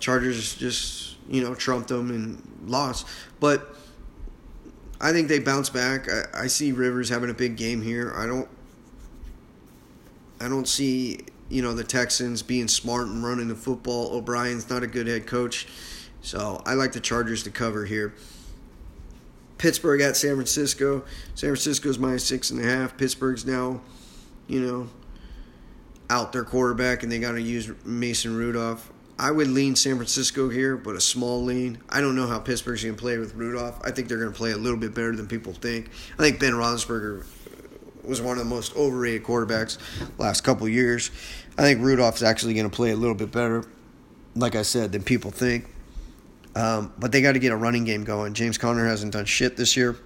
Chargers 0.01 0.55
just 0.55 1.17
you 1.29 1.43
know 1.43 1.55
trumped 1.55 1.88
them 1.88 2.11
and 2.11 2.71
lost. 2.71 3.07
But 3.40 3.75
I 5.01 5.12
think 5.12 5.29
they 5.29 5.40
bounce 5.40 5.69
back. 5.69 6.11
I, 6.11 6.45
I 6.45 6.47
see 6.47 6.73
Rivers 6.73 7.09
having 7.11 7.29
a 7.31 7.35
big 7.35 7.57
game 7.57 7.83
here. 7.83 8.14
I 8.17 8.27
don't. 8.27 8.49
I 10.40 10.49
don't 10.49 10.69
see 10.69 11.21
you 11.48 11.62
know 11.62 11.74
the 11.74 11.85
Texans 11.85 12.42
being 12.42 12.68
smart 12.68 13.07
and 13.07 13.24
running 13.24 13.48
the 13.48 13.54
football. 13.54 14.14
O'Brien's 14.16 14.68
not 14.70 14.83
a 14.83 14.87
good 14.87 15.07
head 15.07 15.26
coach, 15.26 15.66
so 16.20 16.62
I 16.66 16.74
like 16.74 16.92
the 16.92 17.00
Chargers 17.00 17.42
to 17.44 17.50
cover 17.50 17.85
here. 17.85 18.14
Pittsburgh 19.59 20.00
at 20.00 20.16
San 20.16 20.35
Francisco. 20.35 21.04
San 21.35 21.48
Francisco's 21.48 21.98
minus 21.98 22.24
six 22.24 22.50
and 22.50 22.61
a 22.61 22.64
half. 22.64 22.96
Pittsburgh's 22.96 23.46
now, 23.46 23.80
you 24.46 24.61
know, 24.61 24.88
out 26.11 26.33
their 26.33 26.44
quarterback 26.44 27.02
and 27.02 27.11
they 27.11 27.18
got 27.18 27.33
to 27.33 27.40
use 27.40 27.70
Mason 27.85 28.37
Rudolph. 28.37 28.92
I 29.18 29.30
would 29.30 29.48
lean 29.48 29.76
San 29.76 29.94
Francisco 29.96 30.48
here, 30.48 30.76
but 30.76 30.96
a 30.96 31.00
small 31.00 31.42
lean. 31.44 31.78
I 31.88 32.00
don't 32.00 32.16
know 32.16 32.26
how 32.26 32.40
Pittsburgh's 32.40 32.83
going 32.83 32.96
to 32.96 33.00
play 33.00 33.16
with 33.16 33.35
Rudolph. 33.35 33.80
I 33.85 33.92
think 33.92 34.09
they're 34.09 34.18
going 34.18 34.33
to 34.33 34.37
play 34.37 34.50
a 34.50 34.57
little 34.57 34.78
bit 34.78 34.92
better 34.94 35.14
than 35.14 35.28
people 35.28 35.52
think. 35.52 35.88
I 36.18 36.22
think 36.22 36.40
Ben 36.40 36.52
Roethlisberger 36.52 37.24
was 38.07 38.21
one 38.21 38.38
of 38.38 38.45
the 38.45 38.51
most 38.51 38.77
overrated 38.77 39.25
quarterbacks 39.25 39.79
last 40.19 40.43
couple 40.43 40.69
years. 40.69 41.11
I 41.57 41.62
think 41.62 41.81
Rudolph's 41.81 42.23
actually 42.23 42.55
going 42.55 42.69
to 42.69 42.75
play 42.75 42.90
a 42.90 42.97
little 42.97 43.14
bit 43.14 43.31
better, 43.31 43.64
like 44.35 44.57
I 44.57 44.62
said, 44.62 44.93
than 44.93 45.03
people 45.03 45.31
think. 45.31 45.67
Um, 46.57 46.93
but 46.99 47.12
they 47.12 47.21
got 47.21 47.33
to 47.33 47.38
get 47.38 47.53
a 47.53 47.57
running 47.57 47.85
game 47.85 48.05
going. 48.05 48.35
James 48.35 48.59
Conner 48.59 48.87
hasn't 48.87 49.12
done 49.12 49.25
shit 49.25 49.57
this 49.57 49.77
year 49.77 49.97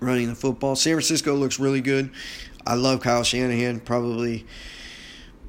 running 0.00 0.28
the 0.28 0.34
football. 0.34 0.76
San 0.76 0.94
Francisco 0.94 1.34
looks 1.34 1.58
really 1.58 1.80
good. 1.80 2.10
I 2.66 2.74
love 2.74 3.00
Kyle 3.00 3.24
Shanahan, 3.24 3.80
probably 3.80 4.46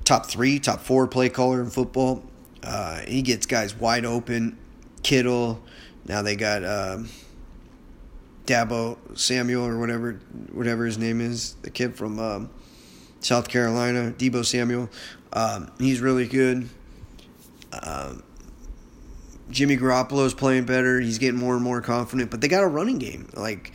top 0.04 0.28
three, 0.28 0.60
top 0.60 0.82
four 0.82 1.08
play 1.08 1.30
caller 1.30 1.62
in 1.62 1.70
football. 1.70 2.24
Uh, 2.64 3.02
he 3.02 3.22
gets 3.22 3.46
guys 3.46 3.76
wide 3.76 4.06
open. 4.06 4.58
Kittle. 5.04 5.62
Now 6.06 6.22
they 6.22 6.36
got 6.36 6.64
um, 6.64 7.10
Deebo 8.46 9.18
Samuel 9.18 9.66
or 9.66 9.80
whatever, 9.80 10.14
whatever 10.52 10.86
his 10.86 10.98
name 10.98 11.22
is, 11.22 11.56
the 11.62 11.70
kid 11.70 11.96
from 11.96 12.20
um, 12.20 12.50
South 13.20 13.48
Carolina, 13.48 14.14
Deebo 14.18 14.46
Samuel. 14.46 14.90
Um, 15.34 15.72
he's 15.80 16.00
really 16.00 16.28
good. 16.28 16.70
Um, 17.74 18.24
Jimmy 19.50 19.78
Garoppolo's 19.78 20.34
playing 20.34 20.66
better. 20.66 21.00
He's 21.00 21.20
getting 21.20 21.40
more 21.40 21.56
and 21.56 21.64
more 21.64 21.82
confident. 21.82 22.32
But 22.32 22.42
they 22.42 22.48
got 22.48 22.64
a 22.64 22.68
running 22.68 22.98
game. 23.00 23.30
Like 23.34 23.72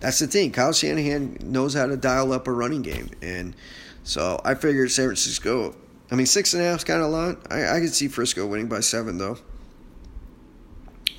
that's 0.00 0.18
the 0.18 0.26
thing. 0.26 0.52
Kyle 0.52 0.72
Shanahan 0.72 1.38
knows 1.42 1.74
how 1.74 1.86
to 1.86 1.96
dial 1.96 2.32
up 2.32 2.48
a 2.48 2.52
running 2.52 2.82
game, 2.82 3.10
and 3.20 3.54
so 4.02 4.40
I 4.44 4.54
figured 4.54 4.90
San 4.90 5.06
Francisco. 5.06 5.76
I 6.10 6.14
mean, 6.14 6.26
six 6.26 6.52
and 6.54 6.62
a 6.62 6.66
half 6.66 6.78
is 6.78 6.84
kind 6.84 7.00
of 7.00 7.08
a 7.08 7.10
lot. 7.10 7.52
I, 7.52 7.76
I 7.76 7.80
could 7.80 7.94
see 7.94 8.08
Frisco 8.08 8.46
winning 8.46 8.68
by 8.68 8.80
seven 8.80 9.18
though. 9.18 9.38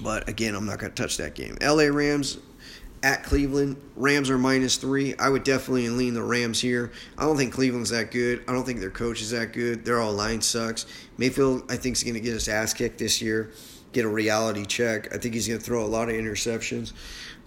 But 0.01 0.27
again, 0.27 0.55
I'm 0.55 0.65
not 0.65 0.79
going 0.79 0.91
to 0.91 1.01
touch 1.01 1.17
that 1.17 1.33
game. 1.33 1.57
LA 1.61 1.83
Rams 1.83 2.37
at 3.03 3.23
Cleveland. 3.23 3.75
Rams 3.95 4.29
are 4.29 4.37
minus 4.37 4.77
three. 4.77 5.13
I 5.17 5.29
would 5.29 5.43
definitely 5.43 5.89
lean 5.89 6.13
the 6.13 6.23
Rams 6.23 6.61
here. 6.61 6.91
I 7.17 7.25
don't 7.25 7.35
think 7.35 7.53
Cleveland's 7.53 7.89
that 7.89 8.11
good. 8.11 8.43
I 8.47 8.53
don't 8.53 8.65
think 8.65 8.79
their 8.79 8.89
coach 8.89 9.21
is 9.21 9.31
that 9.31 9.51
good. 9.51 9.83
Their 9.83 9.99
all 9.99 10.13
line 10.13 10.41
sucks. 10.41 10.85
Mayfield, 11.17 11.69
I 11.69 11.75
think, 11.75 11.97
is 11.97 12.03
going 12.03 12.15
to 12.15 12.21
get 12.21 12.33
his 12.33 12.47
ass 12.47 12.73
kicked 12.73 12.97
this 12.97 13.21
year, 13.21 13.51
get 13.91 14.05
a 14.05 14.09
reality 14.09 14.65
check. 14.65 15.13
I 15.13 15.17
think 15.17 15.35
he's 15.35 15.47
going 15.47 15.59
to 15.59 15.65
throw 15.65 15.83
a 15.83 15.85
lot 15.85 16.09
of 16.09 16.15
interceptions. 16.15 16.93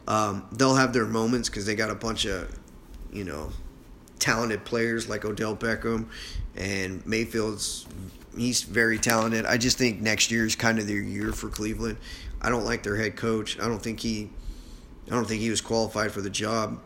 Um, 0.07 0.47
they'll 0.53 0.77
have 0.77 0.93
their 0.93 1.07
moments 1.07 1.49
because 1.49 1.67
they 1.67 1.75
got 1.75 1.91
a 1.91 1.95
bunch 1.95 2.27
of, 2.27 2.55
you 3.11 3.25
know, 3.25 3.51
talented 4.19 4.65
players 4.65 5.09
like 5.09 5.25
Odell 5.25 5.57
Beckham 5.57 6.07
and 6.55 7.05
Mayfield's. 7.07 7.87
He's 8.37 8.63
very 8.63 8.99
talented. 8.99 9.47
I 9.47 9.57
just 9.57 9.79
think 9.79 10.03
next 10.03 10.31
year 10.31 10.45
is 10.45 10.55
kind 10.55 10.79
of 10.79 10.87
their 10.87 11.01
year 11.01 11.33
for 11.33 11.49
Cleveland. 11.49 11.97
I 12.43 12.51
don't 12.51 12.67
like 12.67 12.83
their 12.83 12.97
head 12.97 13.17
coach. 13.17 13.59
I 13.59 13.67
don't 13.67 13.83
think 13.83 14.01
he, 14.01 14.31
I 15.07 15.11
don't 15.11 15.27
think 15.27 15.41
he 15.41 15.51
was 15.51 15.61
qualified 15.61 16.13
for 16.13 16.21
the 16.21 16.31
job. 16.31 16.81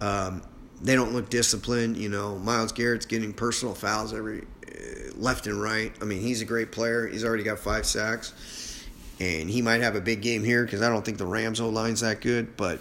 Um, 0.00 0.42
they 0.82 0.94
don't 0.94 1.12
look 1.12 1.30
disciplined. 1.30 1.96
You 1.96 2.08
know, 2.08 2.36
Myles 2.38 2.72
Garrett's 2.72 3.06
getting 3.06 3.32
personal 3.32 3.74
fouls 3.74 4.12
every 4.12 4.42
uh, 4.66 5.12
left 5.16 5.46
and 5.46 5.60
right. 5.60 5.92
I 6.00 6.04
mean, 6.04 6.20
he's 6.20 6.42
a 6.42 6.44
great 6.44 6.72
player. 6.72 7.06
He's 7.06 7.24
already 7.24 7.42
got 7.42 7.58
five 7.58 7.86
sacks 7.86 8.32
and 9.20 9.48
he 9.48 9.62
might 9.62 9.80
have 9.80 9.94
a 9.94 10.00
big 10.00 10.22
game 10.22 10.42
here 10.42 10.64
because 10.64 10.82
I 10.82 10.88
don't 10.88 11.04
think 11.04 11.18
the 11.18 11.26
Rams 11.26 11.60
O 11.60 11.68
line's 11.68 12.00
that 12.00 12.20
good, 12.20 12.56
but 12.56 12.80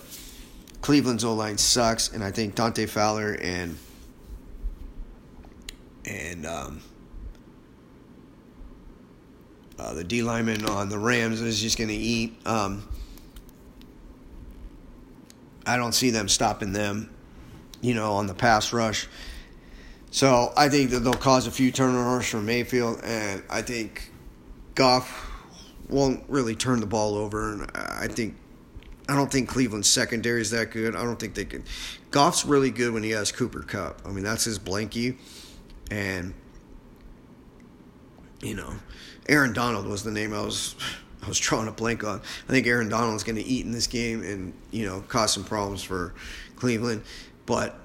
Cleveland's 0.81 1.23
O 1.23 1.33
line 1.33 1.57
sucks, 1.57 2.11
and 2.11 2.23
I 2.23 2.31
think 2.31 2.55
Dante 2.55 2.85
Fowler 2.85 3.37
and 3.39 3.77
and 6.05 6.45
um, 6.45 6.81
uh, 9.79 9.93
the 9.93 10.03
D 10.03 10.23
lineman 10.23 10.65
on 10.65 10.89
the 10.89 10.99
Rams 10.99 11.39
is 11.39 11.61
just 11.61 11.77
going 11.77 11.89
to 11.89 11.95
eat. 11.95 12.35
Um, 12.45 12.87
I 15.65 15.77
don't 15.77 15.93
see 15.93 16.09
them 16.09 16.27
stopping 16.27 16.73
them, 16.73 17.09
you 17.81 17.93
know, 17.93 18.13
on 18.13 18.27
the 18.27 18.33
pass 18.33 18.73
rush. 18.73 19.07
So 20.11 20.53
I 20.55 20.69
think 20.69 20.91
that 20.91 20.99
they'll 20.99 21.13
cause 21.13 21.47
a 21.47 21.51
few 21.51 21.71
turnovers 21.71 22.27
from 22.29 22.45
Mayfield, 22.45 23.01
and 23.03 23.41
I 23.49 23.61
think 23.63 24.11
Goff 24.75 25.31
won't 25.89 26.23
really 26.27 26.55
turn 26.55 26.79
the 26.79 26.85
ball 26.85 27.15
over. 27.15 27.53
And 27.53 27.71
I 27.73 28.07
think 28.07 28.35
I 29.09 29.15
don't 29.15 29.31
think 29.31 29.49
Cleveland's 29.49 29.89
secondary 29.89 30.41
is 30.41 30.51
that 30.51 30.71
good. 30.71 30.95
I 30.95 31.03
don't 31.03 31.19
think 31.19 31.33
they 31.33 31.45
can. 31.45 31.63
Goff's 32.11 32.45
really 32.45 32.69
good 32.69 32.93
when 32.93 33.03
he 33.03 33.09
has 33.11 33.31
Cooper 33.31 33.63
Kupp. 33.63 34.01
I 34.05 34.11
mean, 34.11 34.23
that's 34.23 34.43
his 34.43 34.59
blankie, 34.59 35.17
and 35.89 36.33
you 38.41 38.55
know, 38.55 38.73
Aaron 39.27 39.53
Donald 39.53 39.87
was 39.87 40.03
the 40.03 40.11
name 40.11 40.33
I 40.33 40.41
was 40.41 40.75
I 41.23 41.27
was 41.27 41.39
drawing 41.39 41.67
a 41.67 41.71
blank 41.71 42.03
on. 42.03 42.19
I 42.19 42.51
think 42.51 42.67
Aaron 42.67 42.89
Donald's 42.89 43.23
going 43.23 43.37
to 43.37 43.43
eat 43.43 43.65
in 43.65 43.71
this 43.71 43.87
game 43.87 44.21
and 44.23 44.53
you 44.71 44.85
know 44.85 45.01
cause 45.07 45.33
some 45.33 45.43
problems 45.43 45.83
for 45.83 46.13
Cleveland. 46.55 47.03
But 47.45 47.75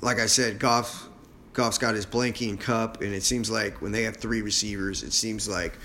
like 0.00 0.18
I 0.18 0.26
said, 0.26 0.58
Goff 0.58 1.08
Goff's 1.52 1.78
got 1.78 1.94
his 1.94 2.06
blankie 2.06 2.48
and 2.48 2.60
Kupp, 2.60 3.00
and 3.00 3.12
it 3.12 3.22
seems 3.22 3.50
like 3.50 3.82
when 3.82 3.92
they 3.92 4.04
have 4.04 4.16
three 4.16 4.42
receivers, 4.42 5.02
it 5.02 5.12
seems 5.12 5.48
like 5.48 5.76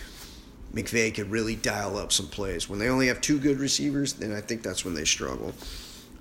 McVay 0.73 1.13
could 1.13 1.31
really 1.31 1.55
dial 1.55 1.97
up 1.97 2.11
some 2.11 2.27
plays. 2.27 2.69
When 2.69 2.79
they 2.79 2.89
only 2.89 3.07
have 3.07 3.21
two 3.21 3.39
good 3.39 3.59
receivers, 3.59 4.13
then 4.13 4.33
I 4.33 4.41
think 4.41 4.63
that's 4.63 4.85
when 4.85 4.93
they 4.93 5.05
struggle. 5.05 5.53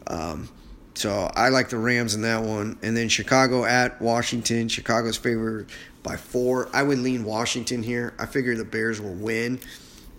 Um, 0.07 0.49
so 0.95 1.31
I 1.35 1.49
like 1.49 1.71
the 1.71 1.79
Rams 1.79 2.15
in 2.15 2.23
that 2.23 2.43
one. 2.43 2.79
And 2.83 2.97
then 2.97 3.09
Chicago 3.09 3.65
at 3.65 4.01
Washington. 4.01 4.69
Chicago's 4.69 5.17
favored 5.17 5.71
by 6.03 6.17
four. 6.17 6.69
I 6.73 6.83
would 6.83 6.99
lean 6.99 7.25
Washington 7.25 7.83
here. 7.83 8.15
I 8.19 8.27
figure 8.27 8.55
the 8.57 8.65
Bears 8.65 9.01
will 9.01 9.15
win, 9.15 9.59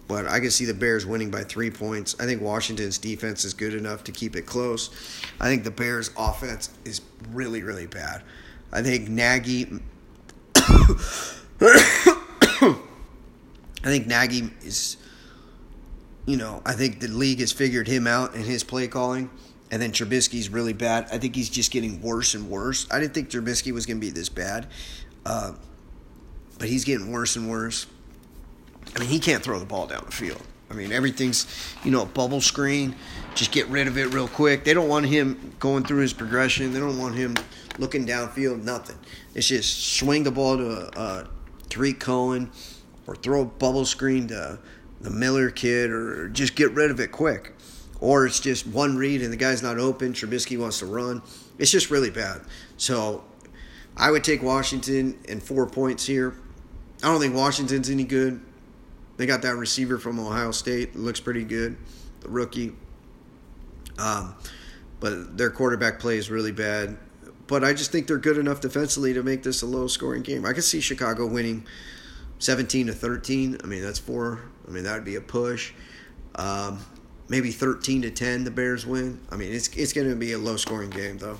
but 0.07 0.27
I 0.27 0.39
can 0.39 0.51
see 0.51 0.65
the 0.65 0.73
Bears 0.73 1.05
winning 1.05 1.31
by 1.31 1.43
three 1.43 1.71
points. 1.71 2.15
I 2.19 2.25
think 2.25 2.41
Washington's 2.41 2.97
defense 2.97 3.45
is 3.45 3.53
good 3.53 3.73
enough 3.73 4.03
to 4.05 4.11
keep 4.11 4.35
it 4.35 4.45
close. 4.45 4.89
I 5.39 5.47
think 5.47 5.63
the 5.63 5.71
Bears' 5.71 6.11
offense 6.17 6.69
is 6.83 7.01
really, 7.31 7.63
really 7.63 7.87
bad. 7.87 8.23
I 8.71 8.81
think 8.81 9.07
Nagy. 9.09 9.79
I 13.85 13.89
think 13.89 14.07
Nagy 14.07 14.49
is, 14.63 14.97
you 16.25 16.37
know, 16.37 16.61
I 16.65 16.73
think 16.73 16.99
the 16.99 17.07
league 17.07 17.39
has 17.39 17.51
figured 17.51 17.87
him 17.87 18.07
out 18.07 18.33
and 18.33 18.43
his 18.43 18.63
play 18.63 18.87
calling. 18.87 19.29
And 19.71 19.81
then 19.81 19.91
Trubisky's 19.91 20.49
really 20.49 20.73
bad. 20.73 21.07
I 21.11 21.17
think 21.17 21.35
he's 21.35 21.49
just 21.49 21.71
getting 21.71 22.01
worse 22.01 22.35
and 22.35 22.49
worse. 22.49 22.85
I 22.91 22.99
didn't 22.99 23.13
think 23.13 23.29
Trubisky 23.29 23.71
was 23.71 23.85
going 23.85 23.97
to 23.97 24.05
be 24.05 24.11
this 24.11 24.29
bad, 24.29 24.67
uh, 25.25 25.53
but 26.59 26.69
he's 26.69 26.85
getting 26.85 27.11
worse 27.11 27.35
and 27.35 27.49
worse. 27.49 27.87
I 28.95 28.99
mean, 28.99 29.09
he 29.09 29.19
can't 29.19 29.43
throw 29.43 29.59
the 29.59 29.65
ball 29.65 29.87
down 29.87 30.03
the 30.05 30.11
field. 30.11 30.41
I 30.69 30.75
mean, 30.75 30.91
everything's, 30.91 31.45
you 31.83 31.91
know, 31.91 32.05
bubble 32.05 32.41
screen. 32.41 32.95
Just 33.35 33.51
get 33.51 33.67
rid 33.67 33.87
of 33.87 33.97
it 33.97 34.13
real 34.13 34.27
quick. 34.27 34.63
They 34.63 34.73
don't 34.73 34.89
want 34.89 35.05
him 35.05 35.55
going 35.59 35.83
through 35.83 36.01
his 36.01 36.13
progression. 36.13 36.73
They 36.73 36.79
don't 36.79 36.97
want 36.97 37.15
him 37.15 37.35
looking 37.77 38.07
downfield. 38.07 38.63
Nothing. 38.63 38.97
It's 39.35 39.47
just 39.47 39.97
swing 39.97 40.23
the 40.23 40.31
ball 40.31 40.57
to 40.57 40.89
uh, 40.97 41.27
Tarik 41.69 41.99
Cohen 41.99 42.51
or 43.05 43.15
throw 43.15 43.41
a 43.41 43.45
bubble 43.45 43.85
screen 43.85 44.27
to 44.29 44.59
the 45.01 45.09
Miller 45.09 45.51
kid 45.51 45.91
or 45.91 46.29
just 46.29 46.55
get 46.55 46.71
rid 46.71 46.89
of 46.89 46.99
it 46.99 47.11
quick. 47.11 47.53
Or 47.99 48.25
it's 48.25 48.39
just 48.39 48.65
one 48.67 48.97
read 48.97 49.21
and 49.21 49.31
the 49.31 49.37
guy's 49.37 49.61
not 49.61 49.77
open. 49.77 50.13
Trubisky 50.13 50.57
wants 50.57 50.79
to 50.79 50.85
run. 50.85 51.21
It's 51.57 51.71
just 51.71 51.91
really 51.91 52.09
bad. 52.09 52.41
So 52.77 53.23
I 53.95 54.11
would 54.11 54.23
take 54.23 54.41
Washington 54.41 55.19
and 55.29 55.41
four 55.41 55.67
points 55.67 56.05
here. 56.05 56.35
I 57.03 57.07
don't 57.07 57.19
think 57.19 57.35
Washington's 57.35 57.89
any 57.89 58.05
good. 58.05 58.41
They 59.17 59.25
got 59.25 59.41
that 59.43 59.55
receiver 59.55 59.97
from 59.97 60.19
Ohio 60.19 60.51
State. 60.51 60.95
Looks 60.95 61.19
pretty 61.19 61.43
good, 61.43 61.77
the 62.21 62.29
rookie. 62.29 62.73
Um, 63.97 64.35
but 64.99 65.37
their 65.37 65.51
quarterback 65.51 65.99
play 65.99 66.17
is 66.17 66.29
really 66.29 66.51
bad. 66.51 66.97
But 67.47 67.63
I 67.63 67.73
just 67.73 67.91
think 67.91 68.07
they're 68.07 68.17
good 68.17 68.37
enough 68.37 68.61
defensively 68.61 69.13
to 69.13 69.23
make 69.23 69.43
this 69.43 69.61
a 69.61 69.65
low 69.65 69.87
scoring 69.87 70.23
game. 70.23 70.45
I 70.45 70.53
could 70.53 70.63
see 70.63 70.79
Chicago 70.79 71.27
winning 71.27 71.65
17 72.39 72.87
to 72.87 72.93
13. 72.93 73.57
I 73.63 73.67
mean, 73.67 73.81
that's 73.81 73.99
four. 73.99 74.41
I 74.67 74.71
mean, 74.71 74.83
that 74.85 74.95
would 74.95 75.05
be 75.05 75.15
a 75.15 75.21
push. 75.21 75.73
Um, 76.35 76.79
maybe 77.27 77.51
13 77.51 78.03
to 78.03 78.11
10, 78.11 78.43
the 78.43 78.51
Bears 78.51 78.85
win. 78.85 79.19
I 79.29 79.35
mean, 79.35 79.53
it's 79.53 79.67
it's 79.75 79.93
going 79.93 80.09
to 80.09 80.15
be 80.15 80.33
a 80.33 80.37
low 80.37 80.57
scoring 80.57 80.89
game 80.89 81.17
though. 81.17 81.37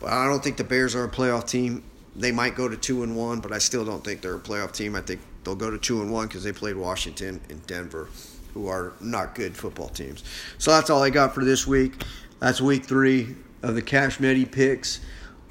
But 0.00 0.12
I 0.12 0.26
don't 0.26 0.42
think 0.42 0.56
the 0.56 0.64
Bears 0.64 0.94
are 0.94 1.04
a 1.04 1.08
playoff 1.08 1.48
team. 1.48 1.82
They 2.14 2.32
might 2.32 2.54
go 2.54 2.68
to 2.68 2.76
two 2.76 3.02
and 3.02 3.16
one, 3.16 3.40
but 3.40 3.52
I 3.52 3.58
still 3.58 3.84
don't 3.84 4.04
think 4.04 4.20
they're 4.20 4.34
a 4.34 4.40
playoff 4.40 4.72
team. 4.72 4.94
I 4.96 5.00
think 5.00 5.20
they'll 5.48 5.56
go 5.56 5.70
to 5.70 5.78
two 5.78 6.02
and 6.02 6.12
one 6.12 6.26
because 6.26 6.44
they 6.44 6.52
played 6.52 6.76
Washington 6.76 7.40
and 7.48 7.66
Denver, 7.66 8.10
who 8.52 8.66
are 8.66 8.92
not 9.00 9.34
good 9.34 9.56
football 9.56 9.88
teams. 9.88 10.22
So 10.58 10.70
that's 10.72 10.90
all 10.90 11.02
I 11.02 11.08
got 11.08 11.34
for 11.34 11.42
this 11.42 11.66
week. 11.66 12.02
That's 12.38 12.60
week 12.60 12.84
three 12.84 13.34
of 13.62 13.74
the 13.74 13.80
Cash 13.82 14.20
Medi 14.20 14.44
picks. 14.44 15.00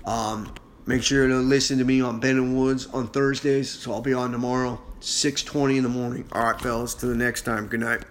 Um, 0.05 0.53
make 0.85 1.01
sure 1.01 1.27
to 1.27 1.35
listen 1.37 1.79
to 1.79 1.83
me 1.83 2.01
on 2.01 2.19
Ben 2.19 2.37
and 2.37 2.55
Woods 2.55 2.85
on 2.87 3.07
Thursdays. 3.07 3.71
So 3.71 3.91
I'll 3.91 4.01
be 4.01 4.13
on 4.13 4.31
tomorrow. 4.31 4.79
6:20 4.99 5.77
in 5.77 5.83
the 5.83 5.89
morning. 5.89 6.25
All 6.31 6.43
right, 6.43 6.61
fellas. 6.61 6.93
Till 6.93 7.09
the 7.09 7.15
next 7.15 7.41
time. 7.41 7.67
Good 7.67 7.79
night. 7.79 8.03